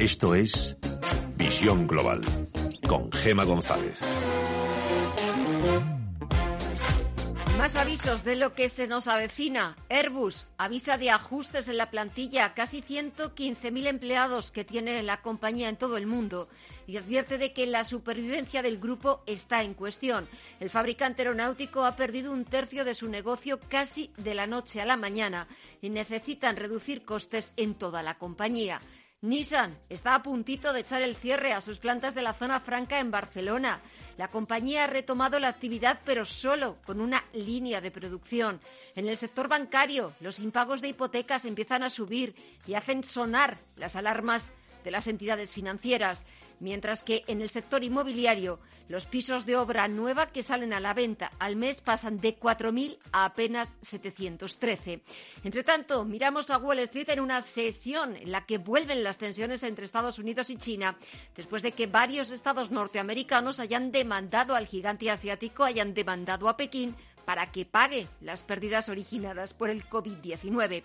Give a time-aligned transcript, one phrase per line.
[0.00, 0.76] Esto es
[1.34, 2.20] Visión Global
[2.86, 4.04] con Gema González.
[7.58, 9.74] Más avisos de lo que se nos avecina.
[9.90, 15.76] Airbus avisa de ajustes en la plantilla, casi 115.000 empleados que tiene la compañía en
[15.76, 16.48] todo el mundo
[16.86, 20.28] y advierte de que la supervivencia del grupo está en cuestión.
[20.60, 24.86] El fabricante aeronáutico ha perdido un tercio de su negocio casi de la noche a
[24.86, 25.48] la mañana
[25.82, 28.80] y necesitan reducir costes en toda la compañía.
[29.20, 33.00] Nissan está a puntito de echar el cierre a sus plantas de la zona franca
[33.00, 33.80] en Barcelona.
[34.16, 38.60] La compañía ha retomado la actividad, pero solo con una línea de producción.
[38.94, 42.32] En el sector bancario, los impagos de hipotecas empiezan a subir
[42.64, 44.52] y hacen sonar las alarmas
[44.84, 46.24] de las entidades financieras,
[46.60, 50.94] mientras que en el sector inmobiliario los pisos de obra nueva que salen a la
[50.94, 55.02] venta al mes pasan de 4.000 a apenas 713.
[55.44, 59.62] Entre tanto, miramos a Wall Street en una sesión en la que vuelven las tensiones
[59.62, 60.96] entre Estados Unidos y China,
[61.36, 66.96] después de que varios estados norteamericanos hayan demandado al gigante asiático, hayan demandado a Pekín
[67.28, 70.82] para que pague las pérdidas originadas por el COVID-19.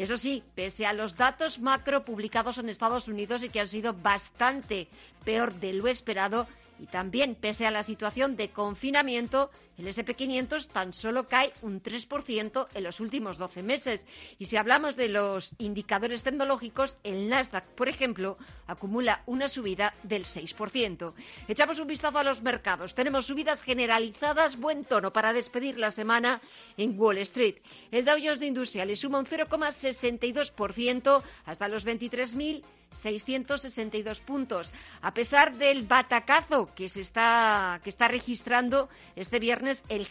[0.00, 3.92] Eso sí, pese a los datos macro publicados en Estados Unidos y que han sido
[3.92, 4.88] bastante
[5.26, 6.48] peor de lo esperado,
[6.80, 12.68] y también pese a la situación de confinamiento, el SP500 tan solo cae un 3%
[12.72, 14.06] en los últimos 12 meses.
[14.38, 20.24] Y si hablamos de los indicadores tecnológicos, el Nasdaq, por ejemplo, acumula una subida del
[20.24, 21.12] 6%.
[21.48, 22.94] Echamos un vistazo a los mercados.
[22.94, 26.40] Tenemos subidas generalizadas, buen tono para despedir la semana
[26.78, 27.56] en Wall Street.
[27.90, 35.54] El Dow Jones de Industriales suma un 0,62% hasta los 23.000 662 puntos, a pesar
[35.56, 40.06] del batacazo que se está, que está registrando este viernes el,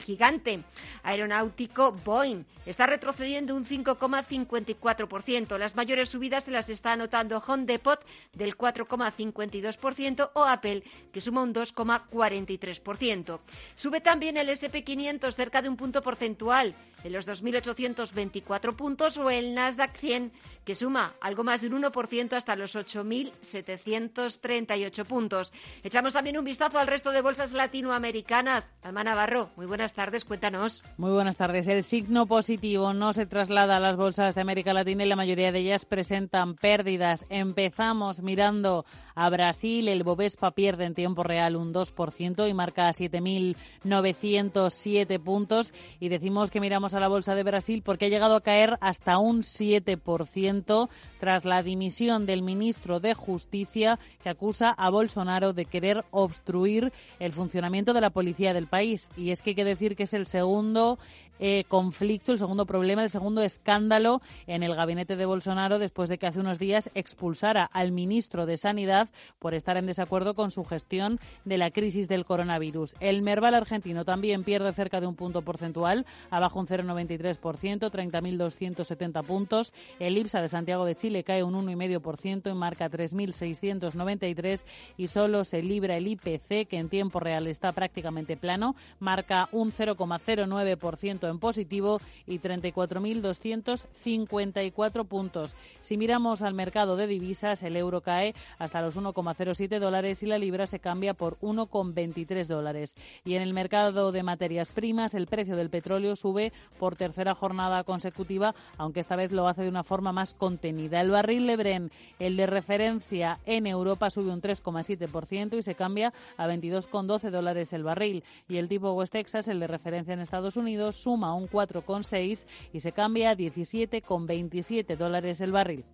[0.00, 0.62] gigante
[1.02, 2.44] aeronáutico Boeing.
[2.64, 5.58] Está retrocediendo un 5,54%.
[5.58, 8.00] Las mayores subidas se las está anotando Home Depot
[8.32, 13.40] del 4,52% o Apple, que suma un 2,43%.
[13.74, 16.74] Sube también el SP500 cerca de un punto porcentual
[17.04, 20.32] en los 2.824 puntos o el Nasdaq 100,
[20.64, 21.74] que suma algo más de un
[22.08, 25.52] 1% hasta los 8.738 puntos.
[25.82, 28.72] Echamos también un vistazo al resto de bolsas latinoamericanas.
[28.82, 30.82] Alma Navarro, muy buenas tardes, cuéntanos.
[30.96, 31.68] Muy buenas tardes.
[31.68, 35.52] El signo positivo no se traslada a las bolsas de América Latina y la mayoría
[35.52, 37.24] de ellas presentan pérdidas.
[37.28, 38.86] Empezamos mirando
[39.16, 39.88] a Brasil.
[39.88, 45.72] El Bovespa pierde en tiempo real un 2% y marca 7.907 puntos.
[45.98, 49.18] Y decimos que miramos a la bolsa de Brasil porque ha llegado a caer hasta
[49.18, 50.88] un 7%
[51.18, 57.32] tras la dimisión del ministro de Justicia que acusa a Bolsonaro de querer obstruir el
[57.32, 59.08] funcionamiento de la policía del país.
[59.16, 61.00] Y es que hay que decir que es el segundo
[61.38, 66.18] eh, conflicto, el segundo problema, el segundo escándalo en el gabinete de Bolsonaro después de
[66.18, 69.08] que hace unos días expulsara al ministro de Sanidad
[69.38, 72.94] por estar en desacuerdo con su gestión de la crisis del coronavirus.
[73.00, 79.72] El Merval argentino también pierde cerca de un punto porcentual, abajo un 0,93%, 30.270 puntos.
[79.98, 84.60] El IPSA de Santiago de Chile cae un 1,5% y marca 3.693
[84.96, 89.72] y solo se libra el IPC, que en tiempo real está prácticamente plano, marca un
[89.72, 95.54] 0,09% en positivo y 34.254 puntos.
[95.82, 100.38] Si miramos al mercado de divisas, el euro cae hasta los 1,07 dólares y la
[100.38, 102.94] libra se cambia por 1,23 dólares.
[103.24, 107.84] Y en el mercado de materias primas, el precio del petróleo sube por tercera jornada
[107.84, 111.00] consecutiva, aunque esta vez lo hace de una forma más contenida.
[111.00, 116.12] El barril de Bren, el de referencia en Europa, sube un 3,7% y se cambia
[116.36, 118.22] a 22,12 dólares el barril.
[118.48, 122.46] Y el tipo West Texas, el de referencia en Estados Unidos, sube suma un 4,6
[122.74, 125.84] y se cambia a 17,27 dólares el barril.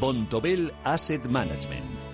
[0.00, 2.13] Bontobel Asset Management.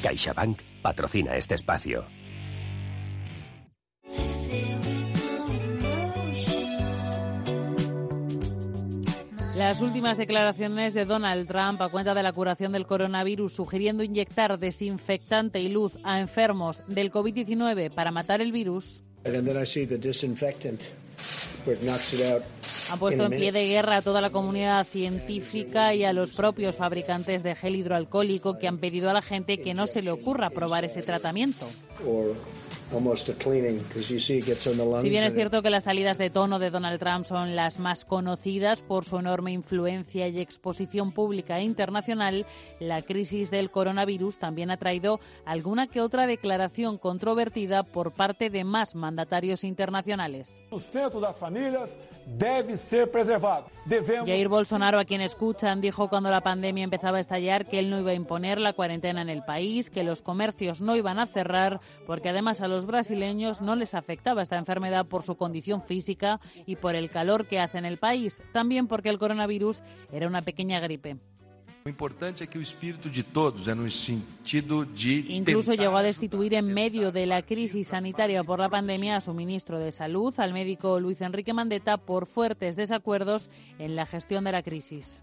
[0.00, 2.04] CaixaBank patrocina este espacio.
[9.56, 14.58] Las últimas declaraciones de Donald Trump a cuenta de la curación del coronavirus, sugiriendo inyectar
[14.58, 19.02] desinfectante y luz a enfermos del COVID-19 para matar el virus,
[22.90, 26.76] Han puesto en pie de guerra a toda la comunidad científica y a los propios
[26.76, 30.50] fabricantes de gel hidroalcohólico que han pedido a la gente que no se le ocurra
[30.50, 31.66] probar ese tratamiento.
[35.02, 38.04] Si bien es cierto que las salidas de tono de Donald Trump son las más
[38.04, 42.46] conocidas por su enorme influencia y exposición pública e internacional,
[42.80, 48.64] la crisis del coronavirus también ha traído alguna que otra declaración controvertida por parte de
[48.64, 50.54] más mandatarios internacionales.
[52.26, 53.66] debe ser preservado.
[54.26, 57.98] Jair Bolsonaro, a quien escuchan, dijo cuando la pandemia empezaba a estallar que él no
[57.98, 61.80] iba a imponer la cuarentena en el país, que los comercios no iban a cerrar,
[62.06, 66.76] porque además a los brasileños no les afectaba esta enfermedad por su condición física y
[66.76, 69.82] por el calor que hace en el país, también porque el coronavirus
[70.12, 71.16] era una pequeña gripe.
[71.84, 76.02] Lo importante es que el espíritu de todos en el sentido de Incluso llegó a
[76.02, 80.34] destituir en medio de la crisis sanitaria por la pandemia a su ministro de Salud,
[80.38, 83.48] al médico Luis Enrique Mandetta, por fuertes desacuerdos
[83.78, 85.22] en la gestión de la crisis.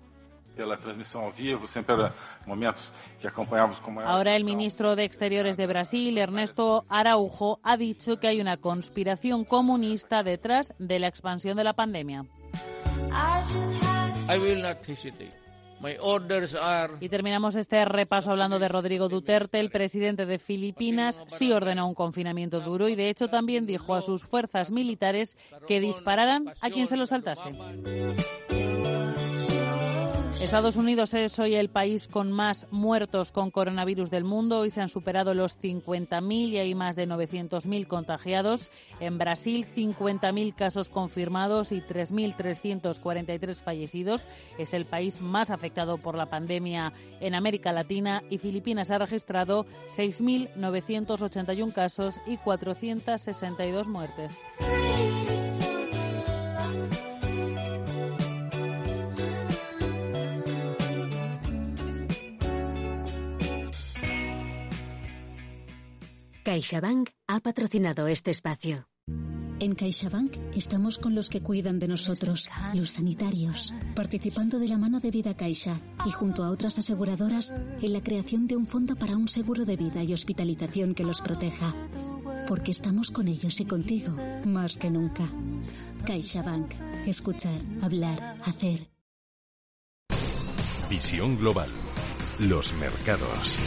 [4.06, 9.46] Ahora el ministro de Exteriores de Brasil, Ernesto Araujo, ha dicho que hay una conspiración
[9.46, 12.26] comunista detrás de la expansión de la pandemia.
[17.00, 21.94] Y terminamos este repaso hablando de Rodrigo Duterte, el presidente de Filipinas, sí ordenó un
[21.94, 25.38] confinamiento duro y de hecho también dijo a sus fuerzas militares
[25.68, 27.52] que dispararan a quien se lo saltase.
[30.40, 34.60] Estados Unidos es hoy el país con más muertos con coronavirus del mundo.
[34.60, 38.70] Hoy se han superado los 50.000 y hay más de 900.000 contagiados.
[39.00, 44.26] En Brasil, 50.000 casos confirmados y 3.343 fallecidos.
[44.60, 49.66] Es el país más afectado por la pandemia en América Latina y Filipinas ha registrado
[49.96, 54.38] 6.981 casos y 462 muertes.
[66.48, 68.88] CaixaBank ha patrocinado este espacio.
[69.60, 75.02] En CaixaBank estamos con los que cuidan de nosotros, los sanitarios, participando de la mano
[75.02, 79.18] de Vida Caixa y junto a otras aseguradoras en la creación de un fondo para
[79.18, 81.76] un seguro de vida y hospitalización que los proteja.
[82.48, 84.16] Porque estamos con ellos y contigo
[84.46, 85.30] más que nunca.
[86.06, 86.76] CaixaBank.
[87.08, 88.88] Escuchar, hablar, hacer.
[90.90, 91.70] Visión global.
[92.40, 93.58] Los mercados.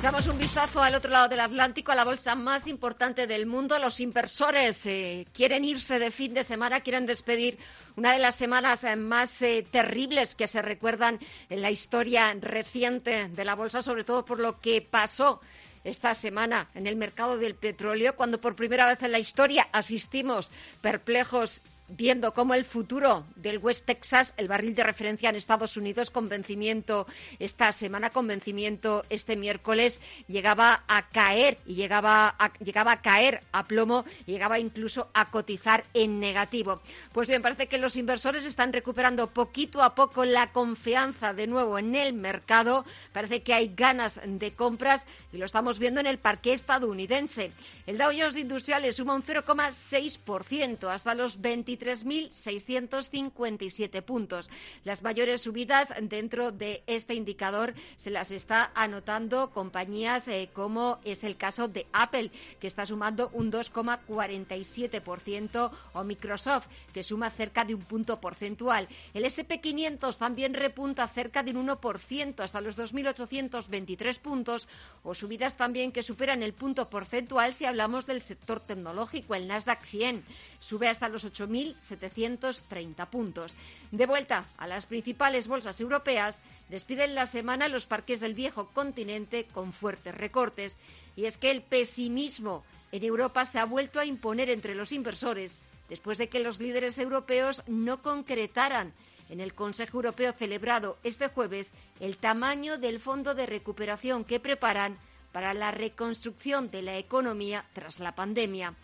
[0.00, 3.78] Echamos un vistazo al otro lado del Atlántico, a la bolsa más importante del mundo.
[3.78, 7.58] Los inversores eh, quieren irse de fin de semana, quieren despedir
[7.96, 11.20] una de las semanas eh, más eh, terribles que se recuerdan
[11.50, 15.42] en la historia reciente de la bolsa, sobre todo por lo que pasó
[15.84, 20.50] esta semana en el mercado del petróleo, cuando por primera vez en la historia asistimos
[20.80, 21.60] perplejos
[21.96, 26.28] viendo cómo el futuro del West Texas, el barril de referencia en Estados Unidos con
[26.28, 27.06] vencimiento
[27.38, 33.42] esta semana, con vencimiento este miércoles, llegaba a caer y llegaba a, llegaba a caer
[33.52, 36.80] a plomo, llegaba incluso a cotizar en negativo.
[37.12, 41.78] Pues bien, parece que los inversores están recuperando poquito a poco la confianza de nuevo
[41.78, 42.84] en el mercado.
[43.12, 47.52] Parece que hay ganas de compras y lo estamos viendo en el parque estadounidense.
[47.86, 54.50] El Dow Jones Industriales suma un 0,6% hasta los 23 3.657 puntos.
[54.84, 61.24] Las mayores subidas dentro de este indicador se las está anotando compañías eh, como es
[61.24, 67.74] el caso de Apple, que está sumando un 2,47%, o Microsoft, que suma cerca de
[67.74, 68.86] un punto porcentual.
[69.14, 74.68] El SP500 también repunta cerca de un 1%, hasta los 2.823 puntos,
[75.02, 79.34] o subidas también que superan el punto porcentual si hablamos del sector tecnológico.
[79.34, 80.24] El Nasdaq 100
[80.58, 83.54] sube hasta los 8.000 1.730 puntos.
[83.90, 89.46] De vuelta a las principales bolsas europeas, despiden la semana los parques del viejo continente
[89.52, 90.78] con fuertes recortes.
[91.16, 95.58] Y es que el pesimismo en Europa se ha vuelto a imponer entre los inversores
[95.88, 98.92] después de que los líderes europeos no concretaran
[99.28, 104.96] en el Consejo Europeo celebrado este jueves el tamaño del fondo de recuperación que preparan
[105.32, 108.74] para la reconstrucción de la economía tras la pandemia.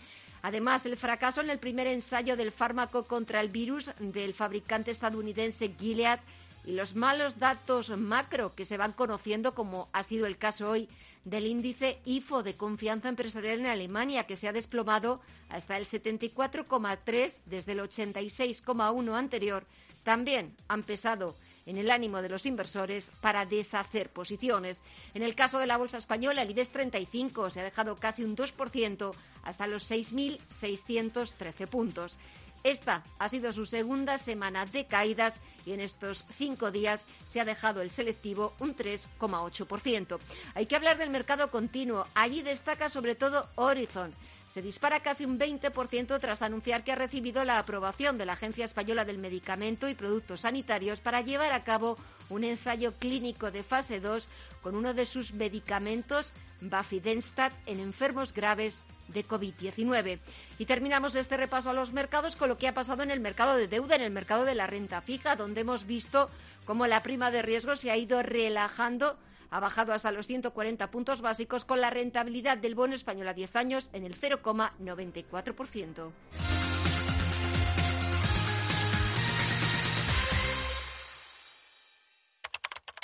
[0.47, 5.75] Además, el fracaso en el primer ensayo del fármaco contra el virus del fabricante estadounidense
[5.77, 6.21] Gilead
[6.65, 10.89] y los malos datos macro que se van conociendo, como ha sido el caso hoy
[11.25, 17.39] del índice IFO de confianza empresarial en Alemania, que se ha desplomado hasta el 74,3
[17.47, 19.67] desde el 86,1 anterior,
[20.05, 21.35] también han pesado
[21.67, 24.83] en el ánimo de los inversores para deshacer posiciones.
[25.15, 28.37] En el caso de la bolsa española, el IBEX 35 se ha dejado casi un
[28.37, 32.17] 2% hasta los 6.613 puntos.
[32.63, 37.45] Esta ha sido su segunda semana de caídas y en estos cinco días se ha
[37.45, 40.19] dejado el selectivo un 3,8%.
[40.55, 42.07] Hay que hablar del mercado continuo.
[42.15, 44.13] Allí destaca sobre todo Horizon.
[44.49, 48.65] Se dispara casi un 20% tras anunciar que ha recibido la aprobación de la Agencia
[48.65, 51.99] Española del Medicamento y Productos Sanitarios para llevar a cabo
[52.31, 54.29] un ensayo clínico de fase 2
[54.63, 60.19] con uno de sus medicamentos, Bafidenstat, en enfermos graves de COVID-19.
[60.59, 63.57] Y terminamos este repaso a los mercados con lo que ha pasado en el mercado
[63.57, 66.31] de deuda, en el mercado de la renta fija, donde hemos visto
[66.65, 69.17] cómo la prima de riesgo se ha ido relajando
[69.51, 73.57] ha bajado hasta los 140 puntos básicos con la rentabilidad del bono español a 10
[73.57, 76.66] años en el 0,94%.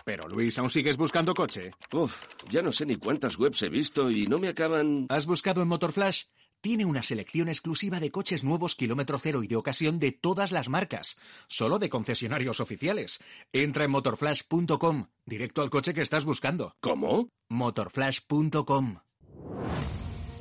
[0.05, 1.73] Pero Luis, ¿aún sigues buscando coche?
[1.93, 5.07] Uf, ya no sé ni cuántas webs he visto y no me acaban...
[5.09, 6.25] ¿Has buscado en Motorflash?
[6.61, 10.69] Tiene una selección exclusiva de coches nuevos kilómetro cero y de ocasión de todas las
[10.69, 11.19] marcas,
[11.49, 13.21] solo de concesionarios oficiales.
[13.53, 16.77] Entra en motorflash.com, directo al coche que estás buscando.
[16.81, 17.29] ¿Cómo?
[17.49, 18.99] motorflash.com.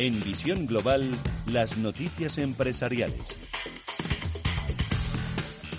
[0.00, 1.10] En Visión Global,
[1.50, 3.36] las noticias empresariales.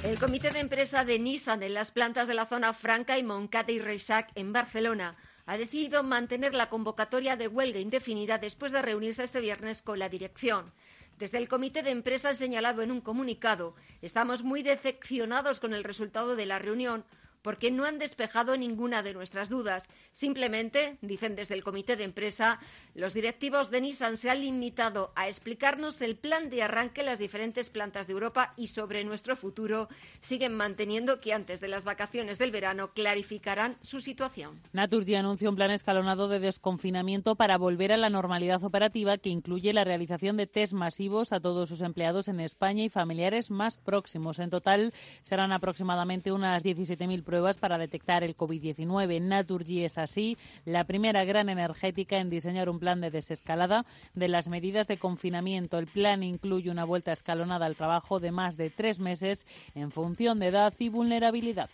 [0.04, 3.72] El comité de empresa de Nissan en las plantas de la zona Franca y Moncada
[3.72, 9.24] y Reixac en Barcelona ha decidido mantener la convocatoria de huelga indefinida después de reunirse
[9.24, 10.74] este viernes con la dirección.
[11.18, 15.86] Desde el comité de empresa han señalado en un comunicado, estamos muy decepcionados con el
[15.86, 17.06] resultado de la reunión
[17.42, 19.88] porque no han despejado ninguna de nuestras dudas.
[20.12, 22.60] Simplemente, dicen desde el comité de empresa,
[22.96, 27.20] los directivos de Nissan se han limitado a explicarnos el plan de arranque en las
[27.20, 29.88] diferentes plantas de Europa y sobre nuestro futuro
[30.22, 34.62] siguen manteniendo que antes de las vacaciones del verano clarificarán su situación.
[34.74, 39.74] Naturgy anuncia un plan escalonado de desconfinamiento para volver a la normalidad operativa que incluye
[39.74, 44.40] la realización de test masivos a todos sus empleados en España y familiares más próximos.
[44.40, 49.22] En total serán aproximadamente unas 17.000 pruebas para detectar el COVID-19.
[49.22, 54.48] Naturgy es así la primera gran energética en diseñar un plan de desescalada de las
[54.48, 55.78] medidas de confinamiento.
[55.78, 59.46] El plan incluye una vuelta escalonada al trabajo de más de tres meses
[59.76, 61.70] en función de edad y vulnerabilidad.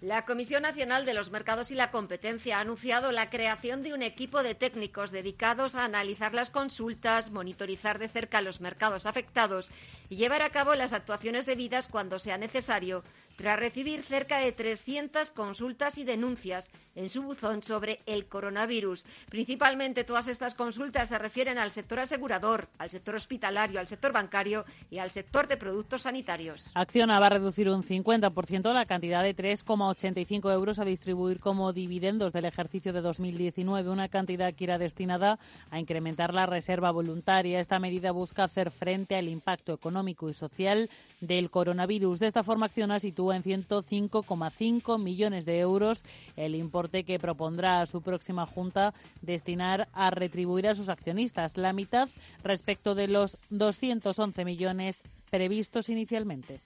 [0.00, 4.02] La Comisión Nacional de los Mercados y la Competencia ha anunciado la creación de un
[4.02, 9.70] equipo de técnicos dedicados a analizar las consultas, monitorizar de cerca los mercados afectados
[10.08, 13.02] y llevar a cabo las actuaciones debidas cuando sea necesario,
[13.38, 19.04] tras recibir cerca de 300 consultas y denuncias en su buzón sobre el coronavirus.
[19.30, 24.64] Principalmente todas estas consultas se refieren al sector asegurador, al sector hospitalario, al sector bancario
[24.90, 26.72] y al sector de productos sanitarios.
[26.74, 32.32] Acciona va a reducir un 50% la cantidad de 3,85 euros a distribuir como dividendos
[32.32, 35.38] del ejercicio de 2019, una cantidad que irá destinada
[35.70, 37.60] a incrementar la reserva voluntaria.
[37.60, 40.90] Esta medida busca hacer frente al impacto económico y social
[41.20, 42.18] del coronavirus.
[42.18, 46.04] De esta forma, Acciona sitúa en 105,5 millones de euros
[46.36, 51.72] el importe que propondrá a su próxima Junta destinar a retribuir a sus accionistas, la
[51.72, 52.08] mitad
[52.42, 56.60] respecto de los 211 millones previstos inicialmente.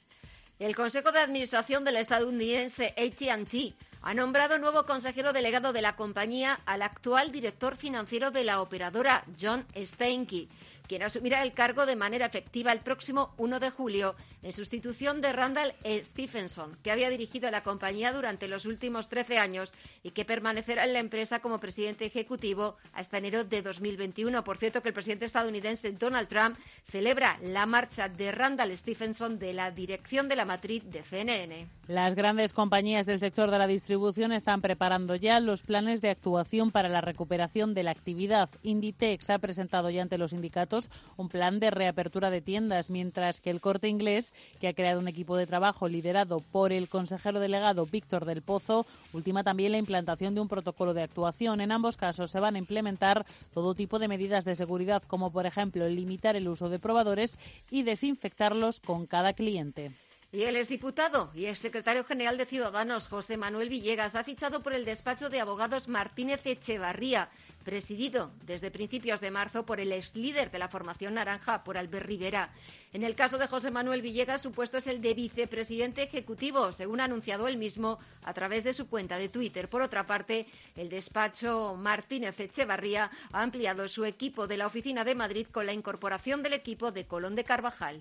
[0.58, 5.94] El Consejo de Administración de la estadounidense AT&T ha nombrado nuevo consejero delegado de la
[5.94, 10.48] compañía al actual director financiero de la operadora, John Steinke
[10.92, 15.32] quien asumirá el cargo de manera efectiva el próximo 1 de julio, en sustitución de
[15.32, 16.02] Randall e.
[16.02, 20.92] Stephenson, que había dirigido la compañía durante los últimos 13 años y que permanecerá en
[20.92, 24.44] la empresa como presidente ejecutivo hasta enero de 2021.
[24.44, 26.58] Por cierto, que el presidente estadounidense Donald Trump
[26.90, 31.68] celebra la marcha de Randall Stephenson de la dirección de la matriz de CNN.
[31.88, 33.91] Las grandes compañías del sector de la distribución
[34.32, 38.48] están preparando ya los planes de actuación para la recuperación de la actividad.
[38.62, 43.50] Inditex ha presentado ya ante los sindicatos un plan de reapertura de tiendas, mientras que
[43.50, 47.84] el corte inglés, que ha creado un equipo de trabajo liderado por el consejero delegado
[47.84, 51.60] Víctor del Pozo, ultima también la implantación de un protocolo de actuación.
[51.60, 55.44] En ambos casos se van a implementar todo tipo de medidas de seguridad, como por
[55.44, 57.36] ejemplo limitar el uso de probadores
[57.70, 59.92] y desinfectarlos con cada cliente.
[60.34, 64.86] Y el exdiputado y exsecretario general de Ciudadanos, José Manuel Villegas, ha fichado por el
[64.86, 67.28] despacho de abogados Martínez Echevarría,
[67.66, 72.06] presidido desde principios de marzo por el ex líder de la formación naranja, por Albert
[72.06, 72.50] Rivera.
[72.94, 77.00] En el caso de José Manuel Villegas, su puesto es el de vicepresidente ejecutivo, según
[77.00, 79.68] ha anunciado él mismo a través de su cuenta de Twitter.
[79.68, 80.46] Por otra parte,
[80.76, 85.74] el despacho Martínez Echevarría ha ampliado su equipo de la oficina de Madrid con la
[85.74, 88.00] incorporación del equipo de Colón de Carvajal.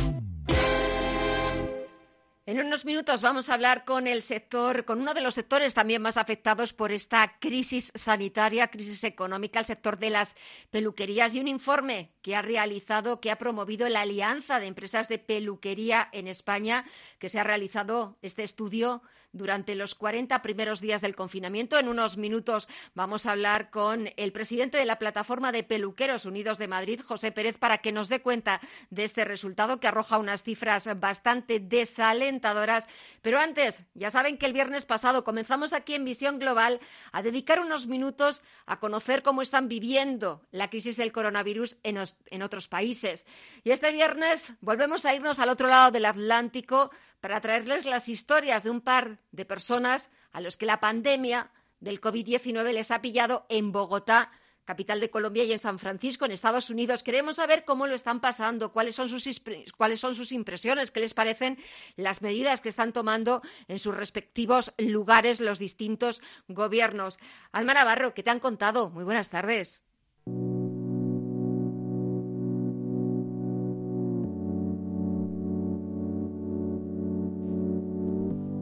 [2.47, 6.01] En unos minutos vamos a hablar con el sector, con uno de los sectores también
[6.01, 10.35] más afectados por esta crisis sanitaria, crisis económica, el sector de las
[10.71, 11.35] peluquerías.
[11.35, 16.09] Y un informe que ha realizado, que ha promovido la Alianza de Empresas de Peluquería
[16.13, 16.83] en España,
[17.19, 19.03] que se ha realizado este estudio
[19.33, 21.77] durante los 40 primeros días del confinamiento.
[21.77, 26.57] En unos minutos vamos a hablar con el presidente de la Plataforma de Peluqueros Unidos
[26.57, 30.43] de Madrid, José Pérez, para que nos dé cuenta de este resultado que arroja unas
[30.43, 32.87] cifras bastante desalentadoras.
[33.21, 36.79] Pero antes, ya saben que el viernes pasado comenzamos aquí en Visión Global
[37.11, 42.41] a dedicar unos minutos a conocer cómo están viviendo la crisis del coronavirus en, en
[42.41, 43.25] otros países.
[43.63, 46.91] Y este viernes volvemos a irnos al otro lado del Atlántico
[47.21, 51.99] para traerles las historias de un par de personas a los que la pandemia del
[51.99, 54.31] COVID-19 les ha pillado en Bogotá,
[54.65, 57.03] capital de Colombia, y en San Francisco, en Estados Unidos.
[57.03, 59.41] Queremos saber cómo lo están pasando, cuáles son sus,
[59.75, 61.57] cuáles son sus impresiones, qué les parecen
[61.95, 67.17] las medidas que están tomando en sus respectivos lugares los distintos gobiernos.
[67.51, 68.89] Alma Navarro, ¿qué te han contado?
[68.89, 69.83] Muy buenas tardes.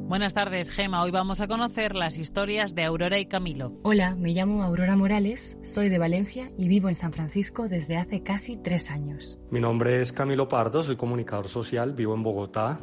[0.10, 1.04] Buenas tardes, Gema.
[1.04, 3.74] Hoy vamos a conocer las historias de Aurora y Camilo.
[3.84, 8.24] Hola, me llamo Aurora Morales, soy de Valencia y vivo en San Francisco desde hace
[8.24, 9.40] casi tres años.
[9.52, 12.80] Mi nombre es Camilo Pardo, soy comunicador social, vivo en Bogotá.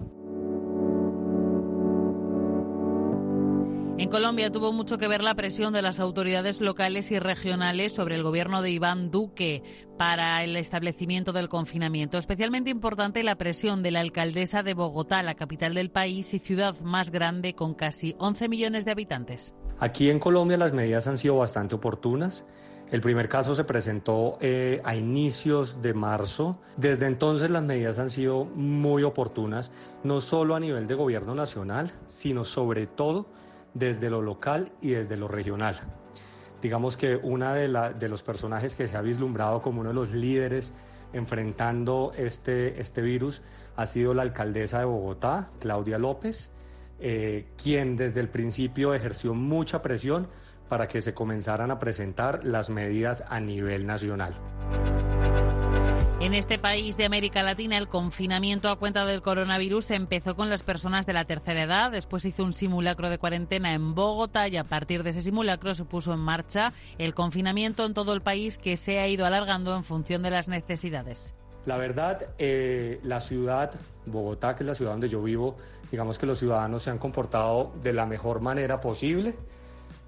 [4.07, 8.15] En Colombia tuvo mucho que ver la presión de las autoridades locales y regionales sobre
[8.15, 9.65] el gobierno de Iván Duque
[9.99, 12.17] para el establecimiento del confinamiento.
[12.17, 16.79] Especialmente importante la presión de la alcaldesa de Bogotá, la capital del país y ciudad
[16.83, 19.57] más grande con casi 11 millones de habitantes.
[19.81, 22.45] Aquí en Colombia las medidas han sido bastante oportunas.
[22.93, 26.61] El primer caso se presentó eh, a inicios de marzo.
[26.77, 29.73] Desde entonces las medidas han sido muy oportunas,
[30.05, 33.27] no solo a nivel de gobierno nacional, sino sobre todo
[33.79, 35.77] desde lo local y desde lo regional.
[36.63, 37.17] Digamos que
[37.55, 40.73] de, de los personajes que se ha vislumbrado como uno de los líderes
[41.13, 43.43] enfrentando este, este virus
[43.77, 46.51] ha sido la alcaldesa de Bogotá, Claudia López,
[46.99, 50.29] eh, quien desde el principio ejerció mucha presión
[50.69, 54.35] para que se comenzaran a presentar las medidas a nivel nacional.
[56.27, 60.65] En este país de América Latina, el confinamiento a cuenta del coronavirus empezó con las
[60.65, 61.93] personas de la tercera edad.
[61.93, 65.85] Después hizo un simulacro de cuarentena en Bogotá y a partir de ese simulacro se
[65.85, 69.85] puso en marcha el confinamiento en todo el país que se ha ido alargando en
[69.85, 71.33] función de las necesidades.
[71.65, 73.71] La verdad, eh, la ciudad,
[74.05, 75.57] Bogotá, que es la ciudad donde yo vivo,
[75.93, 79.37] digamos que los ciudadanos se han comportado de la mejor manera posible.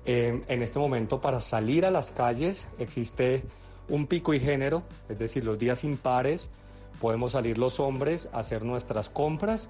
[0.04, 3.44] Eh, en este momento, para salir a las calles existe
[3.88, 6.50] un pico y género, es decir, los días impares
[7.00, 9.68] podemos salir los hombres a hacer nuestras compras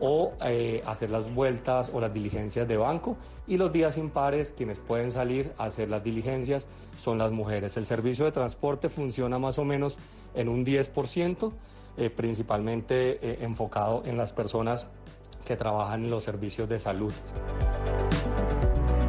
[0.00, 4.78] o eh, hacer las vueltas o las diligencias de banco y los días impares quienes
[4.78, 6.66] pueden salir a hacer las diligencias
[6.98, 7.76] son las mujeres.
[7.76, 9.98] El servicio de transporte funciona más o menos
[10.34, 11.52] en un 10%,
[11.98, 14.86] eh, principalmente eh, enfocado en las personas
[15.44, 17.12] que trabajan en los servicios de salud.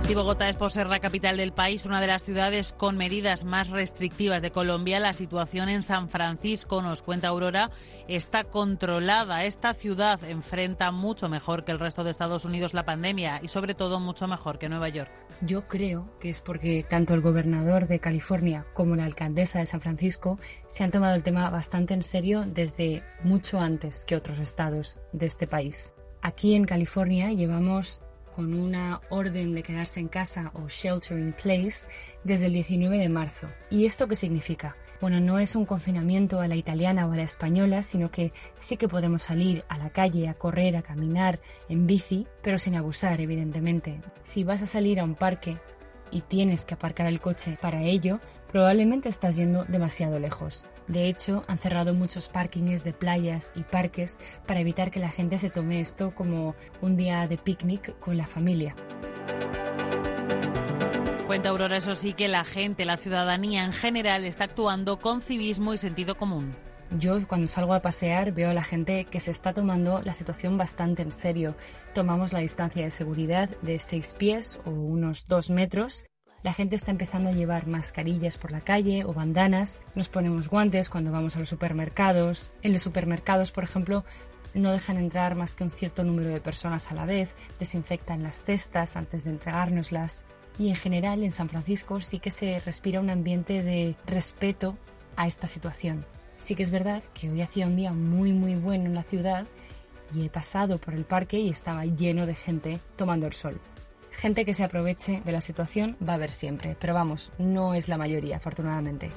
[0.04, 3.46] Si Bogotá es por ser la capital del país, una de las ciudades con medidas
[3.46, 7.72] más restrictivas de Colombia, la situación en San Francisco, nos cuenta Aurora,
[8.10, 9.46] está controlada.
[9.46, 13.74] Esta ciudad enfrenta mucho mejor que el resto de Estados Unidos la pandemia y sobre
[13.74, 15.12] todo mucho mejor que Nueva York.
[15.42, 19.82] Yo creo que es porque tanto el gobernador de California como la alcaldesa de San
[19.82, 25.00] Francisco se han tomado el tema bastante en serio desde mucho antes que otros estados
[25.14, 25.94] de este país.
[26.22, 28.04] Aquí en California llevamos
[28.36, 31.90] con una orden de quedarse en casa o shelter in place
[32.24, 33.48] desde el 19 de marzo.
[33.70, 34.76] ¿Y esto qué significa?
[35.02, 38.78] Bueno, no es un confinamiento a la italiana o a la española, sino que sí
[38.78, 41.40] que podemos salir a la calle a correr, a caminar
[41.70, 44.02] en bici, pero sin abusar, evidentemente.
[44.22, 45.58] Si vas a salir a un parque
[46.12, 48.20] y tienes que aparcar el coche para ello,
[48.52, 50.68] probablemente estás yendo demasiado lejos.
[50.92, 55.38] De hecho, han cerrado muchos parkings de playas y parques para evitar que la gente
[55.38, 58.76] se tome esto como un día de picnic con la familia.
[61.28, 65.74] Cuenta Aurora, eso sí, que la gente, la ciudadanía en general está actuando con civismo
[65.74, 66.58] y sentido común.
[67.00, 70.58] Yo cuando salgo a pasear veo a la gente que se está tomando la situación
[70.58, 71.56] bastante en serio.
[71.94, 76.04] Tomamos la distancia de seguridad de seis pies o unos dos metros
[76.44, 79.84] la gente está empezando a llevar mascarillas por la calle o bandanas.
[79.94, 82.52] Nos ponemos guantes cuando vamos a los supermercados.
[82.64, 84.04] En los supermercados, por ejemplo,
[84.56, 87.36] no dejan entrar más que un cierto número de personas a la vez.
[87.60, 90.26] Desinfectan las cestas antes de entregárnoslas.
[90.58, 94.78] Y en general en San Francisco sí que se respira un ambiente de respeto
[95.16, 96.06] a esta situación.
[96.38, 99.46] Sí que es verdad que hoy hacía un día muy muy bueno en la ciudad
[100.14, 103.62] y he pasado por el parque y estaba lleno de gente tomando el sol.
[104.12, 107.88] Gente que se aproveche de la situación va a haber siempre, pero vamos, no es
[107.88, 109.10] la mayoría, afortunadamente.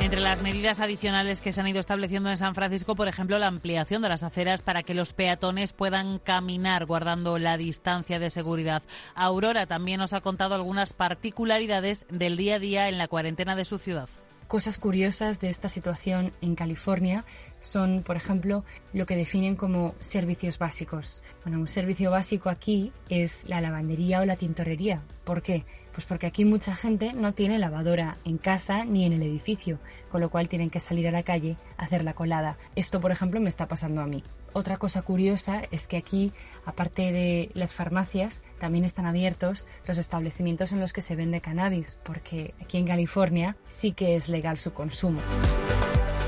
[0.00, 3.46] Entre las medidas adicionales que se han ido estableciendo en San Francisco, por ejemplo, la
[3.46, 8.82] ampliación de las aceras para que los peatones puedan caminar guardando la distancia de seguridad.
[9.14, 13.64] Aurora también nos ha contado algunas particularidades del día a día en la cuarentena de
[13.64, 14.08] su ciudad.
[14.46, 17.24] Cosas curiosas de esta situación en California
[17.64, 21.22] son, por ejemplo, lo que definen como servicios básicos.
[21.42, 25.02] Bueno, un servicio básico aquí es la lavandería o la tintorería.
[25.24, 25.64] ¿Por qué?
[25.92, 29.78] Pues porque aquí mucha gente no tiene lavadora en casa ni en el edificio,
[30.10, 32.58] con lo cual tienen que salir a la calle a hacer la colada.
[32.76, 34.22] Esto, por ejemplo, me está pasando a mí.
[34.52, 36.32] Otra cosa curiosa es que aquí,
[36.64, 41.98] aparte de las farmacias, también están abiertos los establecimientos en los que se vende cannabis,
[42.04, 45.20] porque aquí en California sí que es legal su consumo.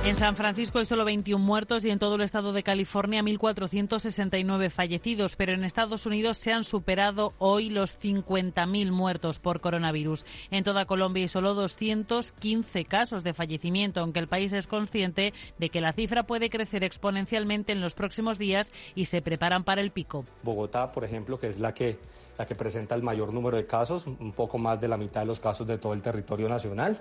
[0.06, 4.70] En San Francisco hay solo 21 muertos y en todo el estado de California 1.469
[4.70, 10.24] fallecidos, pero en Estados Unidos se han superado hoy los 50.000 muertos por coronavirus.
[10.52, 15.70] En toda Colombia hay solo 215 casos de fallecimiento, aunque el país es consciente de
[15.70, 19.90] que la cifra puede crecer exponencialmente en los próximos días y se preparan para el
[19.90, 20.24] pico.
[20.44, 21.98] Bogotá, por ejemplo, que es la que
[22.38, 25.26] la que presenta el mayor número de casos, un poco más de la mitad de
[25.26, 27.00] los casos de todo el territorio nacional.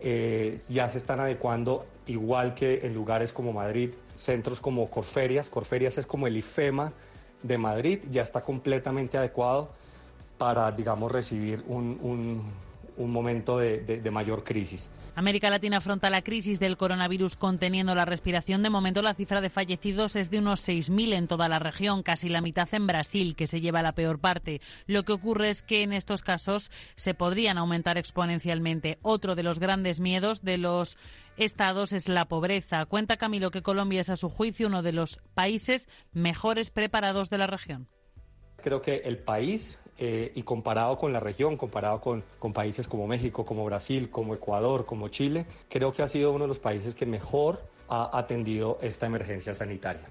[0.00, 5.48] Eh, ya se están adecuando, igual que en lugares como Madrid, centros como Corferias.
[5.48, 6.92] Corferias es como el IFEMA
[7.42, 9.70] de Madrid, ya está completamente adecuado
[10.38, 12.52] para, digamos, recibir un,
[12.98, 14.88] momento de mayor crisis.
[15.16, 18.62] América Latina afronta la crisis del coronavirus conteniendo la respiración.
[18.62, 22.28] De momento, la cifra de fallecidos es de unos 6.000 en toda la región, casi
[22.28, 24.60] la mitad en Brasil, que se lleva la peor parte.
[24.86, 28.98] Lo que ocurre es que en estos casos se podrían aumentar exponencialmente.
[29.00, 30.98] Otro de los grandes miedos de los
[31.38, 32.84] estados es la pobreza.
[32.84, 37.38] Cuenta Camilo que Colombia es, a su juicio, uno de los países mejores preparados de
[37.38, 37.88] la región.
[38.58, 43.06] Creo que el país eh, y comparado con la región, comparado con, con, países como
[43.06, 46.94] México, como Brasil, como Ecuador, como Chile, creo que ha sido uno de los países
[46.94, 50.10] que mejor ha atendido esta emergencia sanitaria.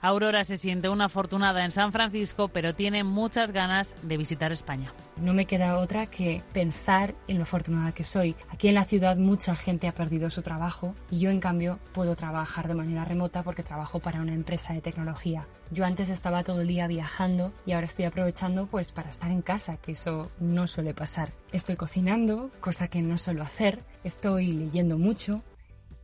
[0.00, 4.92] Aurora se siente una afortunada en San Francisco, pero tiene muchas ganas de visitar España.
[5.16, 8.36] No me queda otra que pensar en lo afortunada que soy.
[8.48, 12.14] Aquí en la ciudad mucha gente ha perdido su trabajo y yo en cambio puedo
[12.14, 15.48] trabajar de manera remota porque trabajo para una empresa de tecnología.
[15.72, 19.42] Yo antes estaba todo el día viajando y ahora estoy aprovechando pues para estar en
[19.42, 21.30] casa, que eso no suele pasar.
[21.50, 25.42] Estoy cocinando, cosa que no suelo hacer, estoy leyendo mucho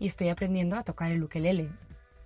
[0.01, 1.71] y estoy aprendiendo a tocar el ukelele.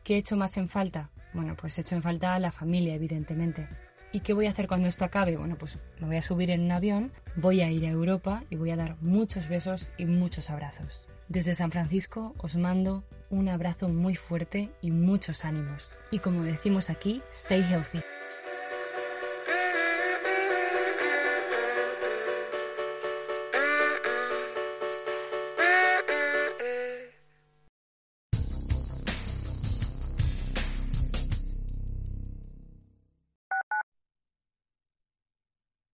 [0.03, 1.11] ¿Qué he hecho más en falta?
[1.39, 3.69] Bueno, pues he hecho en falta la familia, evidentemente.
[4.11, 5.37] ¿Y qué voy a hacer cuando esto acabe?
[5.37, 8.57] Bueno, pues me voy a subir en un avión, voy a ir a Europa y
[8.57, 11.07] voy a dar muchos besos y muchos abrazos.
[11.29, 15.97] Desde San Francisco os mando un abrazo muy fuerte y muchos ánimos.
[16.11, 18.01] Y como decimos aquí, stay healthy.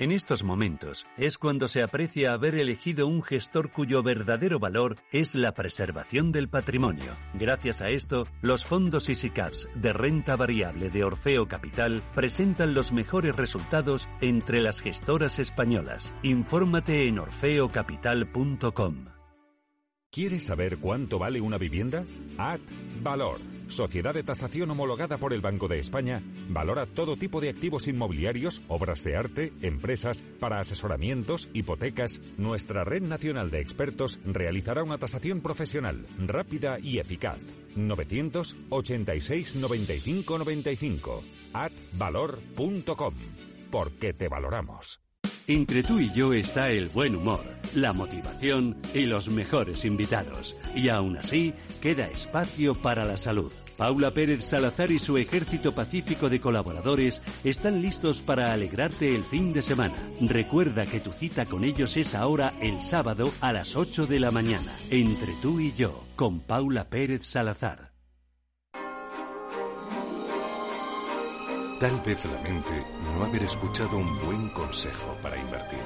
[0.00, 5.34] En estos momentos es cuando se aprecia haber elegido un gestor cuyo verdadero valor es
[5.34, 7.16] la preservación del patrimonio.
[7.34, 13.34] Gracias a esto, los fondos EasyCaps de renta variable de Orfeo Capital presentan los mejores
[13.34, 16.14] resultados entre las gestoras españolas.
[16.22, 19.06] Infórmate en orfeocapital.com.
[20.12, 22.04] ¿Quieres saber cuánto vale una vivienda?
[22.38, 22.60] Ad
[23.02, 27.86] Valor Sociedad de tasación homologada por el Banco de España, valora todo tipo de activos
[27.86, 32.20] inmobiliarios, obras de arte, empresas, para asesoramientos, hipotecas.
[32.36, 37.44] Nuestra red nacional de expertos realizará una tasación profesional, rápida y eficaz.
[37.76, 43.14] 986 95 95 atvalor.com.
[43.70, 45.00] Porque te valoramos.
[45.46, 47.40] Entre tú y yo está el buen humor,
[47.74, 50.54] la motivación y los mejores invitados.
[50.74, 53.52] Y aún así, queda espacio para la salud.
[53.76, 59.52] Paula Pérez Salazar y su ejército pacífico de colaboradores están listos para alegrarte el fin
[59.52, 59.94] de semana.
[60.20, 64.32] Recuerda que tu cita con ellos es ahora el sábado a las 8 de la
[64.32, 67.92] mañana, entre tú y yo, con Paula Pérez Salazar.
[71.78, 72.72] Tal vez lamente
[73.14, 75.78] no haber escuchado un buen consejo para invertir.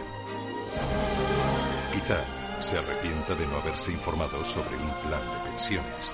[1.93, 2.25] Quizá
[2.63, 6.13] se arrepienta de no haberse informado sobre un plan de pensiones.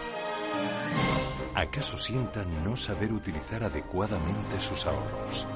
[1.54, 5.46] ¿Acaso sienta no saber utilizar adecuadamente sus ahorros?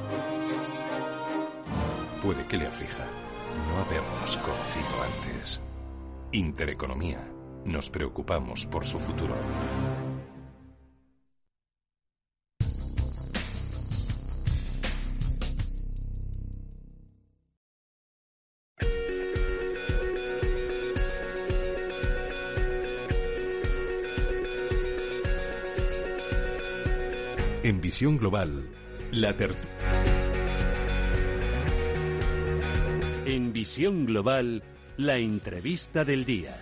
[2.23, 3.07] Puede que le aflija
[3.69, 5.63] no habernos conocido antes.
[6.33, 7.27] Intereconomía.
[7.65, 9.35] Nos preocupamos por su futuro.
[27.73, 28.69] En visión global,
[29.13, 29.35] la
[33.25, 34.63] En visión global,
[34.99, 36.55] la entrevista del día.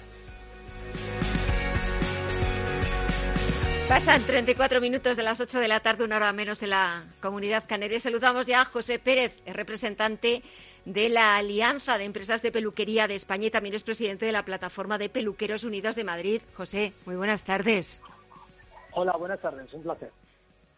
[3.88, 7.64] Pasan 34 minutos de las 8 de la tarde, una hora menos en la comunidad
[7.66, 7.98] canaria.
[7.98, 10.44] Saludamos ya a José Pérez, representante
[10.84, 14.44] de la Alianza de Empresas de Peluquería de España y también es presidente de la
[14.44, 16.40] Plataforma de Peluqueros Unidos de Madrid.
[16.54, 18.00] José, muy buenas tardes.
[18.92, 20.12] Hola, buenas tardes, un placer.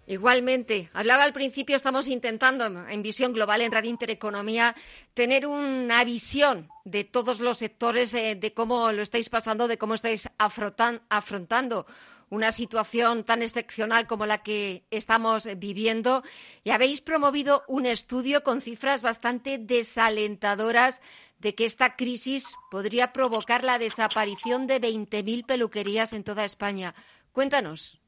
[0.07, 4.75] Igualmente, hablaba al principio, estamos intentando en visión global en Radio Intereconomía
[5.15, 10.29] tener una visión de todos los sectores, de, cómo lo estáis pasando, de cómo estáis
[10.39, 11.87] afrontando
[12.31, 16.25] una situación tan excepcional como la que estamos viviendo.
[16.65, 21.01] Y habéis promovido un estudio con cifras bastante desalentadoras
[21.39, 26.95] de que esta crisis podría provocar la desaparición de 20.000 peluquerías en toda España.
[27.33, 28.02] Cuéntanos.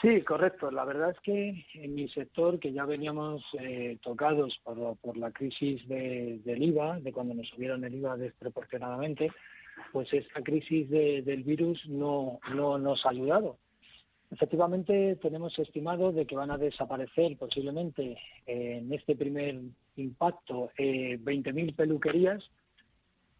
[0.00, 0.70] Sí, correcto.
[0.70, 5.86] La verdad es que en mi sector, que ya veníamos eh, tocados por, la crisis
[5.88, 9.30] del IVA, de cuando nos subieron el IVA desproporcionadamente,
[9.92, 13.58] pues esta crisis del virus no, no nos ha ayudado.
[14.30, 19.60] Efectivamente, tenemos estimado de que van a desaparecer posiblemente eh, en este primer
[19.96, 22.50] impacto eh, 20.000 peluquerías,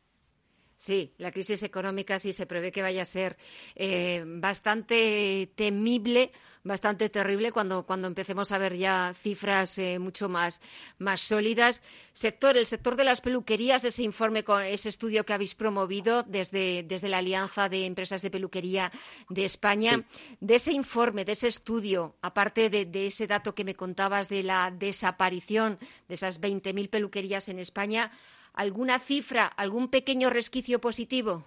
[1.18, 3.37] la crisis económica sí se prevé que vaya a ser
[3.74, 6.32] eh, bastante temible,
[6.62, 10.60] bastante terrible cuando, cuando empecemos a ver ya cifras eh, mucho más,
[10.98, 11.80] más sólidas.
[12.12, 16.82] Sector, el sector de las peluquerías, ese informe, con ese estudio que habéis promovido desde,
[16.82, 18.92] desde la Alianza de Empresas de Peluquería
[19.28, 20.04] de España,
[20.40, 24.42] de ese informe, de ese estudio, aparte de, de, ese dato que me contabas de
[24.42, 28.10] la desaparición de esas 20.000 peluquerías en España,
[28.54, 31.44] ¿Alguna cifra, algún pequeño resquicio positivo?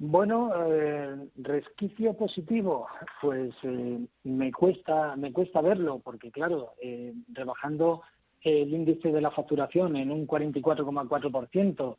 [0.00, 2.86] Bueno, eh, resquicio positivo,
[3.20, 8.02] pues eh, me cuesta me cuesta verlo porque claro, eh, rebajando
[8.42, 11.96] el índice de la facturación en un 44,4%,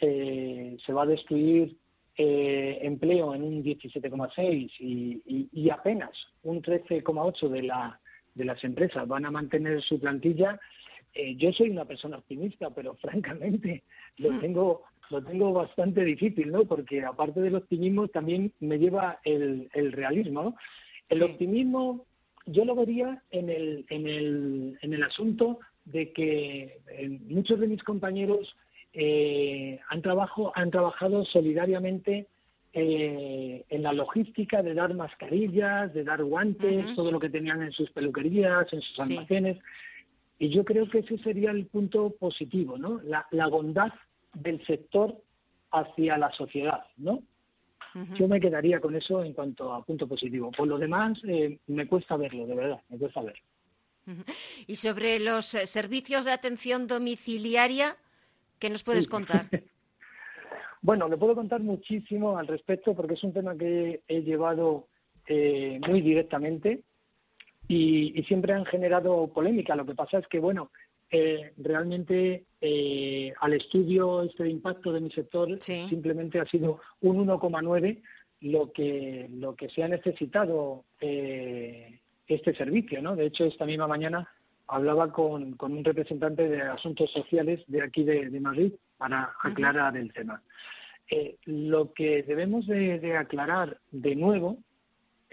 [0.00, 1.76] eh, se va a destruir
[2.16, 6.12] empleo en un 17,6 y, y, apenas
[6.44, 8.00] un 13,8 de la
[8.34, 10.60] de las empresas van a mantener su plantilla
[11.14, 13.84] eh, yo soy una persona optimista, pero francamente
[14.18, 14.40] lo hmm.
[14.40, 16.64] tengo lo tengo bastante difícil, ¿no?
[16.64, 20.56] Porque aparte del optimismo también me lleva el, el realismo, ¿no?
[21.10, 22.06] El optimismo
[22.46, 27.68] yo lo vería en el, en el, en el asunto de que eh, muchos de
[27.68, 28.56] mis compañeros
[28.92, 32.28] eh, han, trabajo, han trabajado solidariamente
[32.76, 37.88] en la logística de dar mascarillas, de dar guantes, todo lo que tenían en sus
[37.92, 39.58] peluquerías, en sus almacenes.
[40.44, 43.00] Y yo creo que ese sería el punto positivo, ¿no?
[43.02, 43.90] La, bondad
[44.34, 45.16] del sector
[45.70, 47.22] hacia la sociedad, ¿no?
[48.18, 50.50] Yo me quedaría con eso en cuanto a punto positivo.
[50.50, 53.42] Por lo demás, eh, me cuesta verlo, de verdad, me cuesta verlo.
[54.66, 57.96] Y sobre los eh, servicios de atención domiciliaria,
[58.58, 59.48] ¿qué nos puedes contar?
[60.82, 64.88] bueno, le puedo contar muchísimo al respecto porque es un tema que he llevado
[65.26, 66.82] eh, muy directamente
[67.68, 69.76] y, siempre han generado polémica.
[69.76, 70.70] Lo que pasa es que, bueno,
[71.10, 77.26] eh, realmente eh, al estudio este de impacto de mi sector simplemente ha sido un
[77.26, 78.02] 1,9
[78.40, 83.16] lo que lo que se ha necesitado eh, este servicio, ¿no?
[83.16, 84.28] De hecho, esta misma mañana
[84.66, 90.12] hablaba con, con un representante de asuntos sociales de aquí de, Madrid para aclarar el
[90.12, 90.42] tema.
[91.44, 94.58] lo que debemos de aclarar de nuevo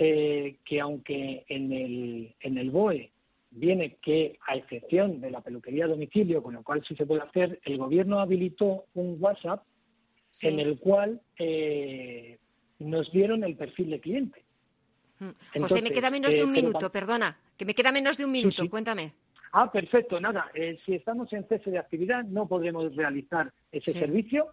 [0.04, 3.12] eh, que aunque en el, en el BOE
[3.52, 7.22] viene que, a excepción de la peluquería a domicilio, con lo cual sí se puede
[7.22, 9.64] hacer, el gobierno habilitó un WhatsApp
[10.42, 12.40] en el cual eh,
[12.80, 14.44] nos dieron el perfil de cliente.
[15.20, 15.60] Mm.
[15.62, 18.32] José, me queda menos de eh, un minuto, perdona, que me queda menos de un
[18.32, 19.14] minuto, cuéntame.
[19.52, 20.52] Ah, perfecto, nada,
[20.84, 24.48] si estamos en cese de actividad no podremos realizar ese servicio.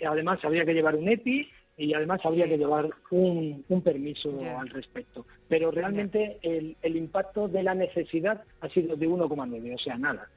[0.00, 5.26] además, habría que llevar un EPI y además habría que llevar un, permiso al respecto.
[5.48, 10.28] Pero realmente el, el, impacto de la necesidad ha sido de 1,9, o sea, nada.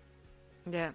[0.65, 0.93] Ya.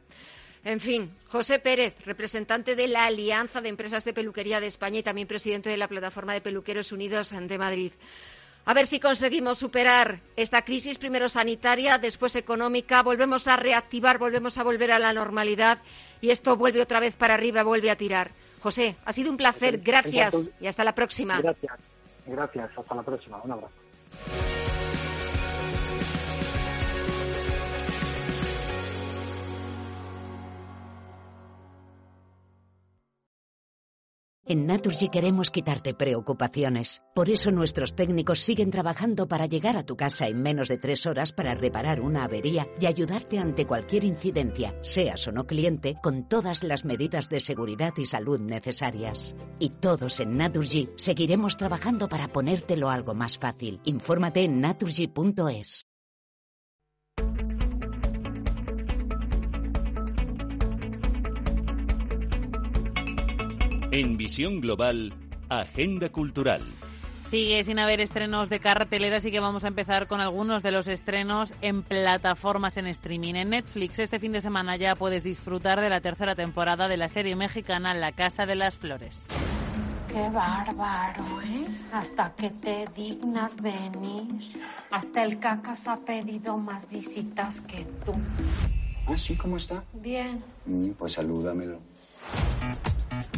[0.65, 5.03] En fin, José Pérez, representante de la Alianza de Empresas de Peluquería de España y
[5.03, 7.93] también presidente de la Plataforma de Peluqueros Unidos de Madrid.
[8.65, 14.57] A ver si conseguimos superar esta crisis, primero sanitaria, después económica, volvemos a reactivar, volvemos
[14.57, 15.79] a volver a la normalidad
[16.21, 18.31] y esto vuelve otra vez para arriba, vuelve a tirar.
[18.63, 19.79] José, ha sido un placer.
[19.79, 21.41] Gracias y hasta la próxima.
[21.41, 21.73] Gracias.
[22.27, 22.71] Gracias.
[22.79, 23.41] Hasta la próxima.
[23.43, 24.42] Un abrazo.
[34.53, 37.03] En Naturgy queremos quitarte preocupaciones.
[37.15, 41.07] Por eso nuestros técnicos siguen trabajando para llegar a tu casa en menos de tres
[41.07, 46.29] horas para reparar una avería y ayudarte ante cualquier incidencia, seas o no cliente, con
[46.29, 49.35] todas las medidas de seguridad y salud necesarias.
[49.59, 53.81] Y todos en Naturgy seguiremos trabajando para ponértelo algo más fácil.
[53.85, 55.87] Infórmate en naturgy.es.
[63.93, 65.13] En Visión Global,
[65.51, 66.63] Agenda Cultural.
[67.29, 70.87] Sigue sin haber estrenos de cartelera, así que vamos a empezar con algunos de los
[70.87, 73.35] estrenos en plataformas en streaming.
[73.35, 77.11] En Netflix este fin de semana ya puedes disfrutar de la tercera temporada de la
[77.11, 79.27] serie mexicana La Casa de las Flores.
[80.09, 81.67] Qué bárbaro, ¿eh?
[81.93, 84.27] Hasta que te dignas venir.
[84.91, 88.13] Hasta el cacas ha pedido más visitas que tú.
[89.07, 89.37] ¿Ah, sí?
[89.37, 89.85] ¿Cómo está?
[89.93, 90.43] Bien.
[90.65, 91.92] Mm, pues salúdamelo.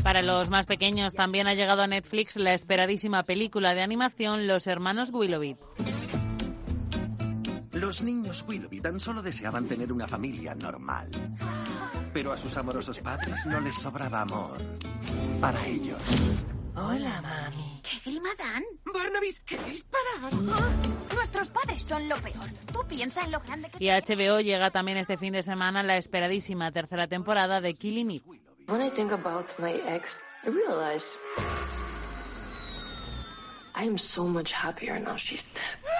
[0.02, 4.66] Para los más pequeños también ha llegado a Netflix la esperadísima película de animación Los
[4.66, 5.56] Hermanos Willoughby.
[7.72, 11.10] Los niños Willoughby tan solo deseaban tener una familia normal.
[12.12, 14.58] Pero a sus amorosos padres no les sobraba amor.
[15.40, 16.00] Para ellos.
[16.76, 17.80] Hola, mami.
[17.82, 18.62] ¿Qué grima dan?
[18.84, 20.32] Barnaby, ¿queréis parar?
[21.14, 22.50] Nuestros padres son lo peor.
[22.72, 23.82] Tú piensa en lo grande que...
[23.82, 28.10] Y a HBO llega también este fin de semana la esperadísima tercera temporada de Killing
[28.10, 28.43] Eve.
[28.66, 31.18] When I think about my ex, I realize
[33.74, 35.93] I am so much happier now she's dead.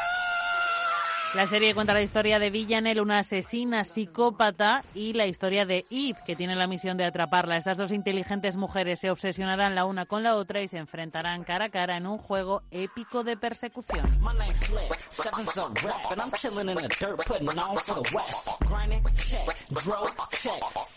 [1.34, 6.20] La serie cuenta la historia de Villanelle, una asesina psicópata, y la historia de Eve,
[6.24, 7.56] que tiene la misión de atraparla.
[7.56, 11.64] Estas dos inteligentes mujeres se obsesionarán la una con la otra y se enfrentarán cara
[11.64, 14.06] a cara en un juego épico de persecución.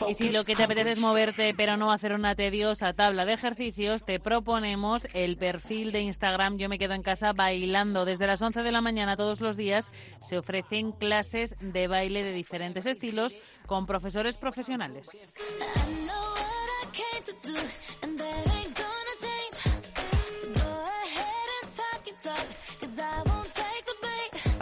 [0.08, 3.34] Y si lo que te apetece es moverte pero no hacer una tediosa tabla de
[3.34, 8.42] ejercicios, te proponemos el perfil de Instagram Yo me quedo en casa bailando desde las
[8.42, 9.92] 11 de la mañana todos los días
[10.28, 15.08] se ofrecen clases de baile de diferentes estilos con profesores profesionales.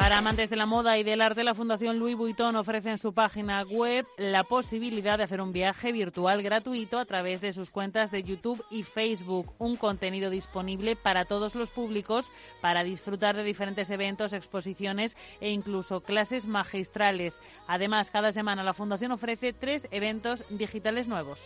[0.05, 3.11] Para amantes de la moda y del arte, la Fundación Louis Vuitton ofrece en su
[3.11, 8.11] página web la posibilidad de hacer un viaje virtual gratuito a través de sus cuentas
[8.11, 12.27] de YouTube y Facebook, un contenido disponible para todos los públicos
[12.61, 17.39] para disfrutar de diferentes eventos, exposiciones e incluso clases magistrales.
[17.67, 21.39] Además, cada semana la Fundación ofrece tres eventos digitales nuevos.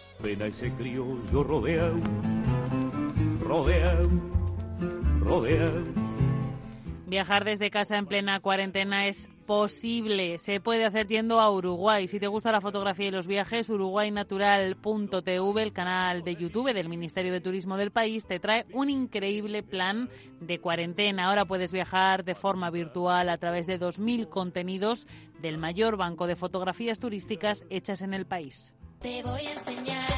[7.09, 10.37] Viajar desde casa en plena cuarentena es posible.
[10.37, 12.07] Se puede hacer yendo a Uruguay.
[12.07, 17.33] Si te gusta la fotografía y los viajes, uruguaynatural.tv, el canal de YouTube del Ministerio
[17.33, 20.07] de Turismo del país, te trae un increíble plan
[20.39, 21.29] de cuarentena.
[21.29, 25.07] Ahora puedes viajar de forma virtual a través de 2.000 contenidos
[25.41, 28.71] del mayor banco de fotografías turísticas hechas en el país.
[29.01, 30.11] Te voy a enseñar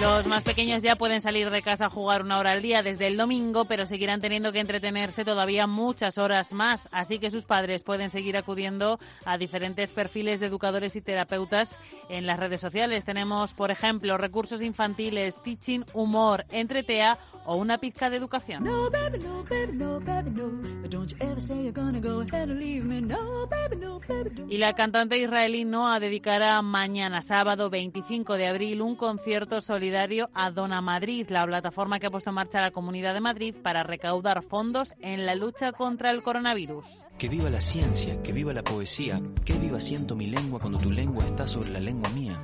[0.00, 3.08] Los más pequeños ya pueden salir de casa a jugar una hora al día desde
[3.08, 6.88] el domingo, pero seguirán teniendo que entretenerse todavía muchas horas más.
[6.92, 11.76] Así que sus padres pueden seguir acudiendo a diferentes perfiles de educadores y terapeutas
[12.08, 13.04] en las redes sociales.
[13.04, 17.18] Tenemos, por ejemplo, recursos infantiles, teaching, humor, entretea
[17.48, 18.62] o una pizca de educación.
[18.62, 20.88] No, baby, no, baby, no, baby, no.
[20.90, 23.00] Don't you ever say you're gonna go ahead and leave me.
[23.00, 24.46] No, baby, no, baby, no.
[24.50, 30.50] Y la cantante israelí Noah dedicará mañana, sábado 25 de abril, un concierto solidario a
[30.50, 34.42] Dona Madrid, la plataforma que ha puesto en marcha la Comunidad de Madrid para recaudar
[34.42, 36.86] fondos en la lucha contra el coronavirus.
[37.16, 40.90] Que viva la ciencia, que viva la poesía, que viva siento mi lengua cuando tu
[40.90, 42.38] lengua está sobre la lengua mía.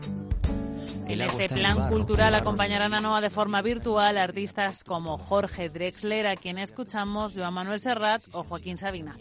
[1.07, 5.69] El En este plan barro, cultural acompañarán a Noah de forma virtual artistas como Jorge
[5.69, 9.17] Drexler, a quien escuchamos, Joan Manuel Serrat o Joaquín Sabina.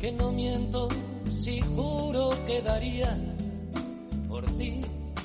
[0.00, 0.88] que no miento
[1.30, 3.16] si juro que daría
[4.28, 4.80] por ti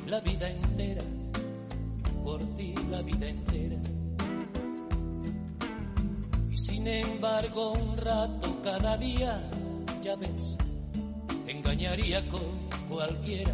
[0.07, 1.03] la vida entera,
[2.23, 3.77] por ti la vida entera.
[6.51, 9.41] Y sin embargo un rato cada día,
[10.01, 10.57] ya ves,
[11.45, 13.53] te engañaría con cualquiera,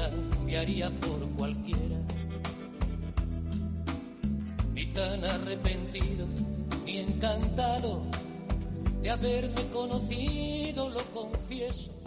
[0.00, 1.98] cambiaría por cualquiera.
[4.72, 6.26] Ni tan arrepentido,
[6.84, 8.02] ni encantado
[9.02, 11.99] de haberme conocido, lo confieso.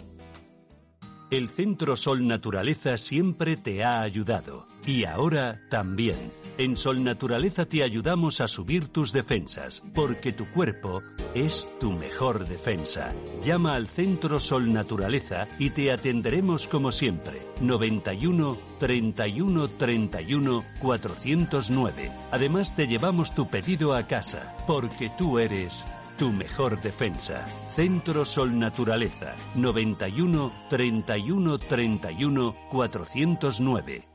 [1.30, 4.66] El Centro Sol Naturaleza siempre te ha ayudado.
[4.86, 6.32] Y ahora también.
[6.58, 11.02] En Sol Naturaleza te ayudamos a subir tus defensas, porque tu cuerpo
[11.34, 13.12] es tu mejor defensa.
[13.44, 17.40] Llama al Centro Sol Naturaleza y te atenderemos como siempre.
[17.60, 22.12] 91 31 31 409.
[22.30, 27.44] Además te llevamos tu pedido a casa, porque tú eres tu mejor defensa.
[27.74, 29.34] Centro Sol Naturaleza.
[29.54, 34.08] 91 31 31 409.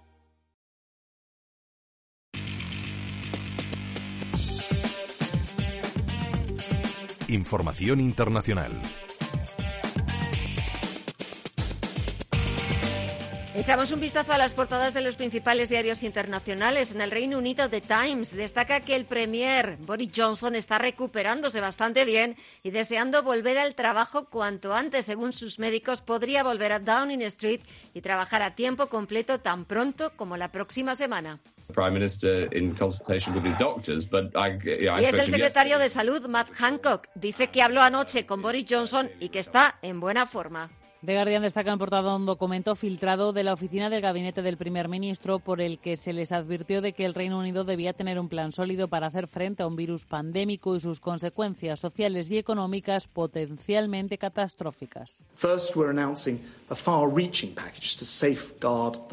[7.27, 8.81] Información internacional.
[13.60, 16.95] Echamos un vistazo a las portadas de los principales diarios internacionales.
[16.95, 22.05] En el Reino Unido, The Times destaca que el Premier Boris Johnson está recuperándose bastante
[22.05, 25.07] bien y deseando volver al trabajo cuanto antes.
[25.07, 27.60] Según sus médicos, podría volver a Downing Street
[27.93, 31.41] y trabajar a tiempo completo tan pronto como la próxima semana.
[35.01, 37.10] Y es el secretario de Salud, Matt Hancock.
[37.14, 40.72] Dice que habló anoche con Boris Johnson y que está en buena forma.
[41.05, 44.89] The Guardian destaca en portada un documento filtrado de la oficina del gabinete del primer
[44.89, 48.27] ministro por el que se les advirtió de que el Reino Unido debía tener un
[48.27, 53.07] plan sólido para hacer frente a un virus pandémico y sus consecuencias sociales y económicas
[53.07, 55.23] potencialmente catastróficas.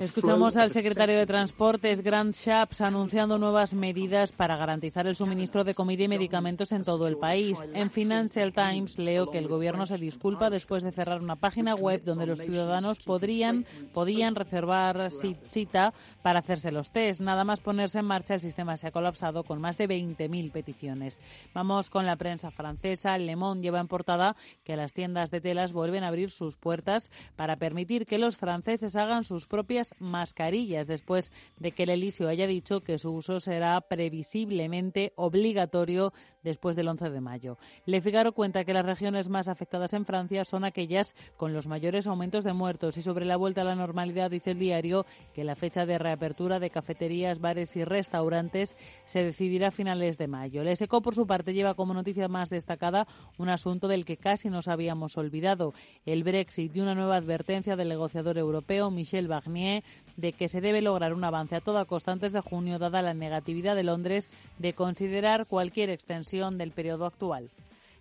[0.01, 5.75] Escuchamos al secretario de Transportes, Grant Shapps, anunciando nuevas medidas para garantizar el suministro de
[5.75, 7.57] comida y medicamentos en todo el país.
[7.75, 12.03] En Financial Times leo que el gobierno se disculpa después de cerrar una página web
[12.05, 15.11] donde los ciudadanos podrían, podían reservar
[15.47, 17.21] cita para hacerse los test.
[17.21, 21.21] Nada más ponerse en marcha, el sistema se ha colapsado con más de 20.000 peticiones.
[21.55, 23.19] Vamos con la prensa francesa.
[23.19, 27.11] Le Monde lleva en portada que las tiendas de telas vuelven a abrir sus puertas
[27.37, 32.47] para permitir que los franceses hagan sus propias mascarillas después de que el Elisio haya
[32.47, 36.13] dicho que su uso será previsiblemente obligatorio
[36.43, 37.59] después del 11 de mayo.
[37.85, 42.07] Le Figaro cuenta que las regiones más afectadas en Francia son aquellas con los mayores
[42.07, 45.57] aumentos de muertos y sobre la vuelta a la normalidad dice el diario que la
[45.57, 50.63] fecha de reapertura de cafeterías, bares y restaurantes se decidirá a finales de mayo.
[50.63, 53.07] El SECO, por su parte, lleva como noticia más destacada
[53.39, 57.89] un asunto del que casi nos habíamos olvidado, el Brexit y una nueva advertencia del
[57.89, 59.83] negociador europeo Michel Barnier
[60.17, 63.15] de que se debe lograr un avance a toda costa antes de junio, dada la
[63.15, 67.51] negatividad de Londres de considerar cualquier extensión del periodo actual.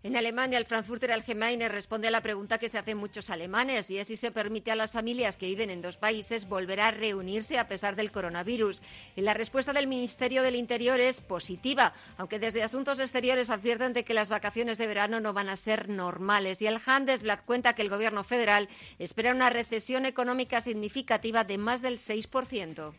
[0.06, 3.98] En Alemania, el Frankfurter Allgemeine responde a la pregunta que se hacen muchos alemanes y
[3.98, 7.58] es si se permite a las familias que viven en dos países volver a reunirse
[7.58, 8.84] a pesar del coronavirus.
[9.16, 14.04] Y la respuesta del Ministerio del Interior es positiva, aunque desde Asuntos Exteriores advierten de
[14.04, 16.62] que las vacaciones de verano no van a ser normales.
[16.62, 21.82] Y el Handelsblatt cuenta que el Gobierno federal espera una recesión económica significativa de más
[21.82, 22.94] del 6%.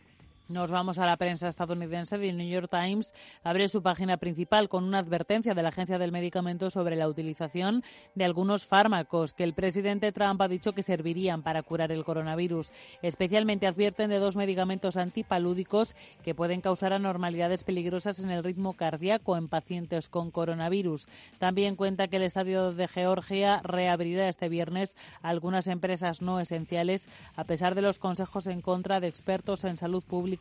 [0.48, 2.14] Nos vamos a la prensa estadounidense.
[2.14, 6.12] El New York Times abre su página principal con una advertencia de la Agencia del
[6.12, 7.82] Medicamento sobre la utilización
[8.14, 12.70] de algunos fármacos que el presidente Trump ha dicho que servirían para curar el coronavirus.
[13.02, 19.36] Especialmente advierten de dos medicamentos antipalúdicos que pueden causar anormalidades peligrosas en el ritmo cardíaco
[19.36, 21.08] en pacientes con coronavirus.
[21.40, 27.42] También cuenta que el Estadio de Georgia reabrirá este viernes algunas empresas no esenciales a
[27.42, 30.35] pesar de los consejos en contra de expertos en salud pública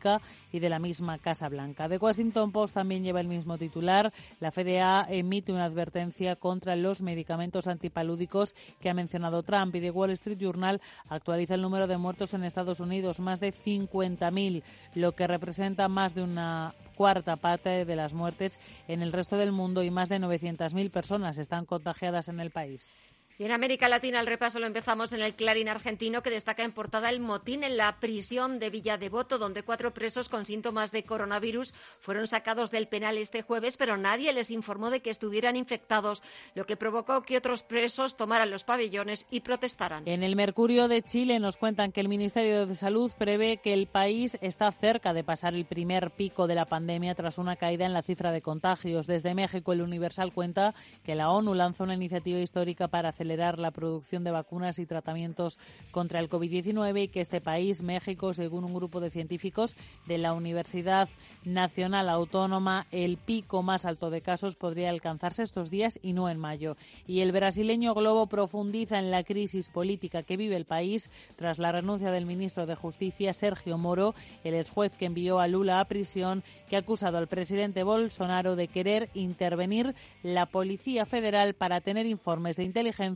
[0.52, 1.88] y de la misma Casa Blanca.
[1.88, 4.12] The Washington Post también lleva el mismo titular.
[4.40, 9.90] La FDA emite una advertencia contra los medicamentos antipalúdicos que ha mencionado Trump y The
[9.90, 14.62] Wall Street Journal actualiza el número de muertos en Estados Unidos, más de 50.000,
[14.94, 19.52] lo que representa más de una cuarta parte de las muertes en el resto del
[19.52, 22.90] mundo y más de 900.000 personas están contagiadas en el país.
[23.38, 27.10] En América Latina el repaso lo empezamos en el Clarín argentino que destaca en portada
[27.10, 31.74] el motín en la prisión de Villa Devoto, donde cuatro presos con síntomas de coronavirus
[32.00, 36.22] fueron sacados del penal este jueves, pero nadie les informó de que estuvieran infectados,
[36.54, 40.08] lo que provocó que otros presos tomaran los pabellones y protestaran.
[40.08, 43.86] En el Mercurio de Chile nos cuentan que el Ministerio de Salud prevé que el
[43.86, 47.92] país está cerca de pasar el primer pico de la pandemia tras una caída en
[47.92, 49.06] la cifra de contagios.
[49.06, 50.74] Desde México, el Universal cuenta
[51.04, 55.58] que la ONU lanza una iniciativa histórica para acelerar la producción de vacunas y tratamientos
[55.90, 59.74] contra el COVID-19 y que este país, México, según un grupo de científicos
[60.06, 61.08] de la Universidad
[61.44, 66.38] Nacional Autónoma, el pico más alto de casos podría alcanzarse estos días y no en
[66.38, 66.76] mayo.
[67.08, 71.72] Y el brasileño Globo profundiza en la crisis política que vive el país tras la
[71.72, 74.14] renuncia del ministro de Justicia, Sergio Moro,
[74.44, 78.54] el ex juez que envió a Lula a prisión, que ha acusado al presidente Bolsonaro
[78.54, 83.15] de querer intervenir la Policía Federal para tener informes de inteligencia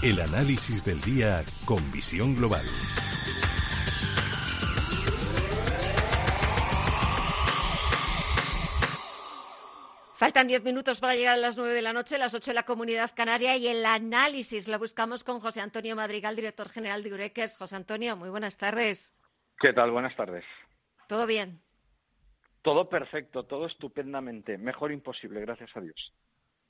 [0.00, 2.64] El análisis del día con visión global.
[10.14, 12.62] Faltan diez minutos para llegar a las nueve de la noche, las ocho de la
[12.62, 17.56] Comunidad Canaria y el análisis lo buscamos con José Antonio Madrigal, director general de Ureques.
[17.56, 19.16] José Antonio, muy buenas tardes.
[19.58, 19.90] ¿Qué tal?
[19.90, 20.44] Buenas tardes.
[21.08, 21.60] ¿Todo bien?
[22.62, 24.58] Todo perfecto, todo estupendamente.
[24.58, 26.14] Mejor imposible, gracias a Dios.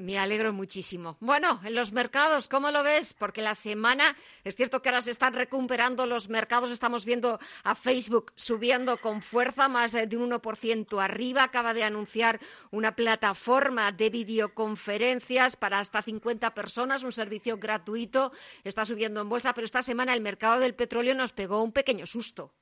[0.00, 1.16] Me alegro muchísimo.
[1.18, 3.14] Bueno, en los mercados, ¿cómo lo ves?
[3.14, 7.74] Porque la semana, es cierto que ahora se están recuperando los mercados, estamos viendo a
[7.74, 12.38] Facebook subiendo con fuerza, más de un 1% arriba, acaba de anunciar
[12.70, 18.30] una plataforma de videoconferencias para hasta 50 personas, un servicio gratuito,
[18.62, 22.06] está subiendo en bolsa, pero esta semana el mercado del petróleo nos pegó un pequeño
[22.06, 22.54] susto.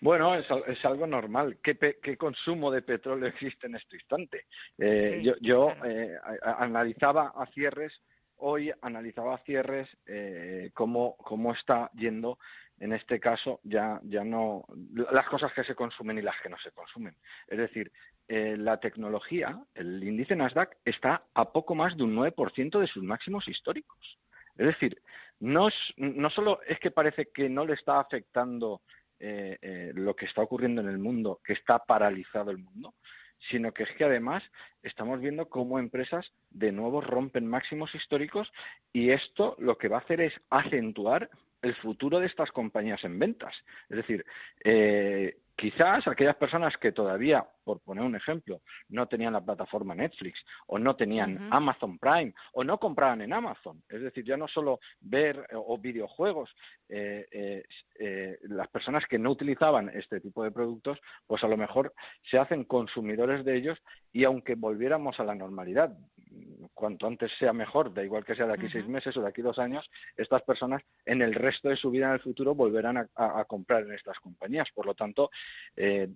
[0.00, 1.58] Bueno, es, es, algo normal.
[1.62, 4.46] ¿Qué, ¿Qué, consumo de petróleo existe en este instante?
[4.78, 5.90] Eh, sí, yo yo claro.
[5.90, 8.02] eh, analizaba a cierres,
[8.36, 12.38] hoy analizaba a cierres eh, cómo, cómo está yendo,
[12.80, 14.64] en este caso, ya, ya no
[15.12, 17.14] las cosas que se consumen y las que no se consumen.
[17.46, 17.92] Es decir,
[18.26, 23.02] eh, la tecnología, el índice Nasdaq, está a poco más de un 9% de sus
[23.02, 24.18] máximos históricos.
[24.56, 25.00] Es decir,
[25.40, 28.80] no, es, no solo es que parece que no le está afectando
[29.20, 32.94] eh, eh, lo que está ocurriendo en el mundo, que está paralizado el mundo,
[33.50, 34.42] sino que es que además
[34.82, 38.52] estamos viendo cómo empresas de nuevo rompen máximos históricos
[38.92, 41.30] y esto lo que va a hacer es acentuar
[41.62, 43.54] el futuro de estas compañías en ventas.
[43.88, 44.24] Es decir,
[44.64, 50.42] eh, quizás aquellas personas que todavía, por poner un ejemplo, no tenían la plataforma Netflix
[50.66, 51.48] o no tenían uh -huh.
[51.50, 56.48] Amazon Prime o no compraban en Amazon, es decir, ya no solo ver o videojuegos,
[56.88, 57.62] eh, eh,
[57.98, 61.92] eh, las personas que no utilizaban este tipo de productos, pues a lo mejor
[62.22, 63.78] se hacen consumidores de ellos
[64.12, 65.94] y aunque volviéramos a la normalidad,
[66.72, 68.72] cuanto antes sea mejor, da igual que sea de aquí uh -huh.
[68.72, 72.06] seis meses o de aquí dos años, estas personas en el resto de su vida
[72.06, 74.68] en el futuro volverán a, a, a comprar en estas compañías.
[74.74, 75.30] Por lo tanto,
[75.76, 76.08] eh,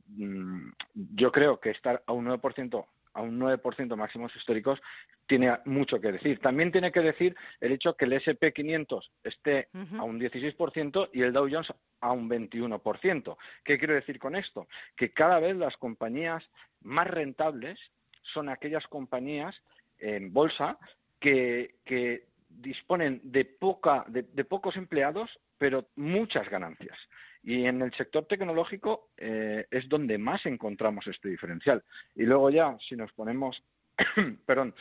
[0.94, 4.82] yo creo que estar a un 9% a un 9% máximos históricos
[5.26, 6.40] tiene mucho que decir.
[6.40, 10.00] También tiene que decir el hecho que el SP500 esté uh -huh.
[10.00, 13.36] a un 16% y el Dow Jones a un 21%.
[13.64, 14.66] ¿Qué quiero decir con esto?
[14.96, 16.44] Que cada vez las compañías
[16.82, 17.78] más rentables
[18.22, 19.62] son aquellas compañías
[19.98, 20.78] en bolsa
[21.20, 26.98] que, que disponen de, poca, de, de, pocos empleados, pero muchas ganancias.
[27.44, 31.84] Y en el sector tecnológico eh, es donde más encontramos este diferencial.
[32.14, 33.62] Y luego ya, si nos ponemos,
[34.46, 34.74] perdón,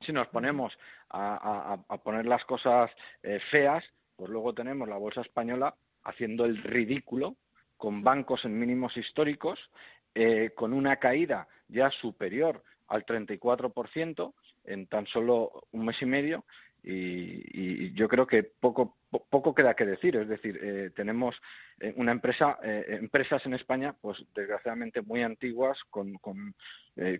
[0.00, 0.78] si nos ponemos
[1.10, 2.90] a, a, a poner las cosas
[3.22, 3.84] eh, feas,
[4.16, 7.36] pues luego tenemos la bolsa española haciendo el ridículo
[7.76, 9.70] con bancos en mínimos históricos,
[10.14, 14.32] eh, con una caída ya superior al 34%
[14.64, 16.44] en tan solo un mes y medio
[16.86, 20.16] y, y yo creo que poco poco queda que decir.
[20.16, 21.40] Es decir eh, tenemos
[21.80, 26.54] eh, una empresa eh, empresas en España pues desgraciadamente muy antiguas con con,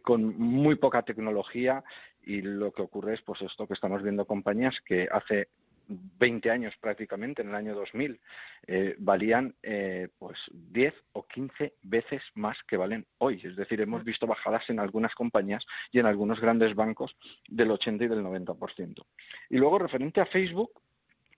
[0.02, 1.84] con muy poca tecnología
[2.22, 5.48] y lo que ocurre es pues esto que estamos viendo compañías que hace
[5.88, 8.20] 20 años prácticamente, en el año 2000,
[8.66, 13.40] eh, valían eh, pues 10 o 15 veces más que valen hoy.
[13.42, 17.16] Es decir, hemos visto bajadas en algunas compañías y en algunos grandes bancos
[17.48, 19.04] del 80 y del 90%.
[19.50, 20.70] Y luego, referente a Facebook,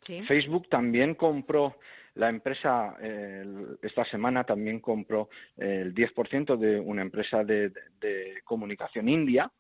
[0.00, 0.22] ¿Sí?
[0.22, 1.76] Facebook también compró
[2.14, 3.44] la empresa eh,
[3.82, 9.50] esta semana también compró eh, el 10% de una empresa de, de, de comunicación india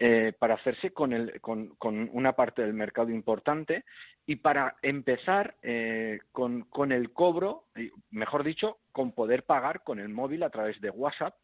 [0.00, 3.84] eh, para hacerse con, el, con, con, una parte del mercado importante
[4.26, 7.64] y para empezar eh, con, con, el cobro,
[8.10, 11.34] mejor dicho, con poder pagar con el móvil a través de WhatsApp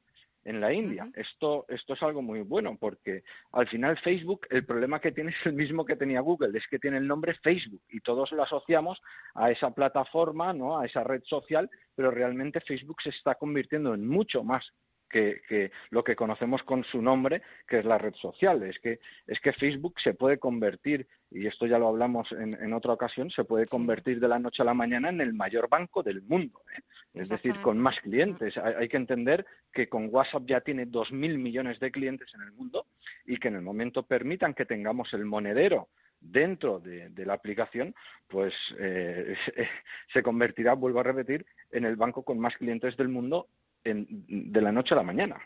[0.44, 1.04] en la India.
[1.04, 1.20] Uh -huh.
[1.20, 5.46] esto, esto es algo muy bueno porque al final Facebook, el problema que tiene es
[5.46, 9.02] el mismo que tenía Google, es que tiene el nombre Facebook y todos lo asociamos
[9.34, 10.78] a esa plataforma, ¿no?
[10.78, 14.72] a esa red social, pero realmente Facebook se está convirtiendo en mucho más
[15.14, 18.64] que, que, lo que conocemos con su nombre, que es la red social.
[18.64, 18.98] Es que,
[19.28, 23.30] es que Facebook se puede convertir, y esto ya lo hablamos en, en otra ocasión,
[23.30, 26.62] se puede convertir de la noche a la mañana en el mayor banco del mundo.
[26.76, 26.80] ¿eh?
[27.14, 28.58] Es decir, con más clientes.
[28.58, 32.50] Hay, hay, que entender que con WhatsApp ya tiene 2.000 millones de clientes en el
[32.50, 32.86] mundo
[33.24, 35.90] y que en el momento permitan que tengamos el monedero
[36.20, 37.94] dentro de, de, la aplicación,
[38.26, 39.36] pues eh,
[40.12, 43.46] se convertirá, vuelvo a repetir, en el banco con más clientes del mundo
[43.84, 44.06] en,
[44.52, 45.40] de la noche a la mañana.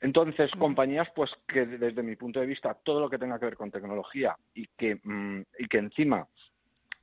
[0.00, 3.56] Entonces, compañías, pues que desde mi punto de vista, todo lo que tenga que ver
[3.56, 6.26] con tecnología y que, mmm, y que encima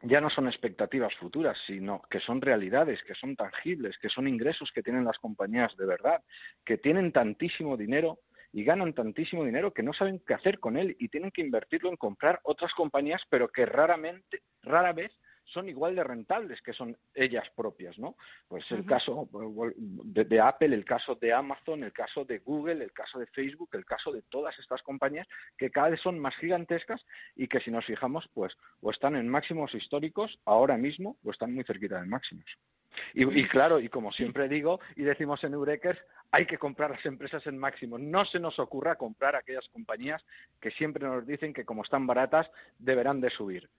[0.01, 4.71] ya no son expectativas futuras, sino que son realidades, que son tangibles, que son ingresos
[4.71, 6.23] que tienen las compañías de verdad,
[6.63, 8.19] que tienen tantísimo dinero
[8.51, 11.89] y ganan tantísimo dinero que no saben qué hacer con él y tienen que invertirlo
[11.89, 15.11] en comprar otras compañías, pero que raramente, rara vez
[15.49, 18.15] son igual de rentables que son ellas propias, ¿no?
[18.47, 18.87] Pues el uh -huh.
[18.87, 19.29] caso
[20.03, 23.69] de, de, Apple, el caso de Amazon, el caso de Google, el caso de Facebook,
[23.73, 25.27] el caso de todas estas compañías
[25.57, 29.27] que cada vez son más gigantescas y que si nos fijamos, pues o están en
[29.27, 32.45] máximos históricos ahora mismo o están muy cerquita de máximos.
[33.13, 35.99] Y, y, claro, y como siempre digo y decimos en Eurekers,
[36.31, 37.97] hay que comprar las empresas en máximo.
[37.97, 40.23] No se nos ocurra comprar aquellas compañías
[40.59, 43.69] que siempre nos dicen que como están baratas deberán de subir.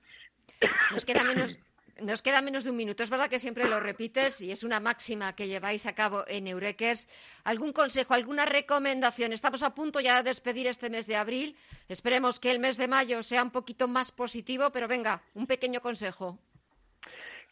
[0.93, 1.59] Nos queda menos,
[2.01, 3.03] nos queda menos de un minuto.
[3.03, 6.47] Es verdad que siempre lo repites y es una máxima que lleváis a cabo en
[6.47, 7.09] Eurekers.
[7.45, 9.33] ¿Algún consejo, alguna recomendación?
[9.33, 11.57] Estamos a punto ya de despedir este mes de abril.
[11.89, 15.81] Esperemos que el mes de mayo sea un poquito más positivo, pero venga, un pequeño
[15.81, 16.39] consejo.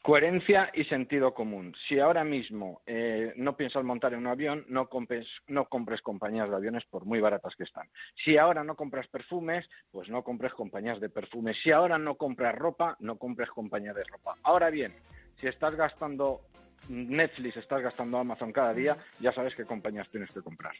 [0.08, 1.74] Coherencia y sentido común.
[1.86, 6.48] Si ahora mismo eh, no piensas montar en un avión, no compres, no compres compañías
[6.48, 7.90] de aviones por muy baratas que están.
[8.14, 11.58] Si ahora no compras perfumes, pues no compres compañías de perfumes.
[11.62, 14.34] Si ahora no compras ropa, no compres compañía de ropa.
[14.44, 14.94] Ahora bien,
[15.36, 16.40] si estás gastando
[16.88, 20.72] Netflix, estás gastando Amazon cada día, ya sabes qué compañías tienes que comprar.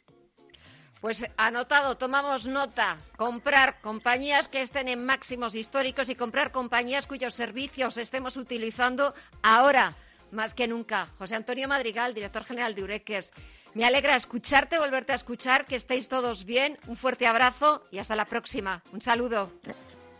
[1.01, 2.97] Pues anotado, tomamos nota.
[3.15, 9.95] Comprar compañías que estén en máximos históricos y comprar compañías cuyos servicios estemos utilizando ahora
[10.31, 11.07] más que nunca.
[11.17, 13.31] José Antonio Madrigal, director general de Ureques.
[13.73, 16.77] Me alegra escucharte, volverte a escuchar, que estéis todos bien.
[16.87, 18.81] Un fuerte abrazo y hasta la próxima.
[18.91, 19.51] Un saludo.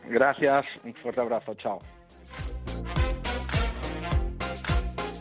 [0.05, 1.79] Gracias, un fuerte abrazo, chao.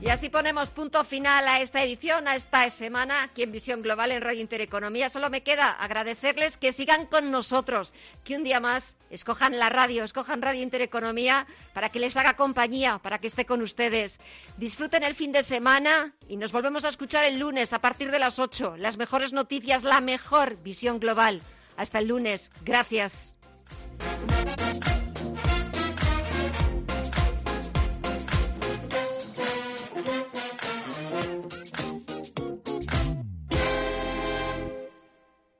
[0.00, 4.12] Y así ponemos punto final a esta edición, a esta semana aquí en Visión Global
[4.12, 5.10] en Radio Intereconomía.
[5.10, 7.92] Solo me queda agradecerles que sigan con nosotros,
[8.22, 12.98] que un día más escojan la radio, escojan Radio Intereconomía para que les haga compañía,
[12.98, 14.20] para que esté con ustedes.
[14.56, 18.20] Disfruten el fin de semana y nos volvemos a escuchar el lunes a partir de
[18.20, 18.76] las 8.
[18.76, 21.42] Las mejores noticias, la mejor Visión Global.
[21.76, 22.52] Hasta el lunes.
[22.64, 23.36] Gracias.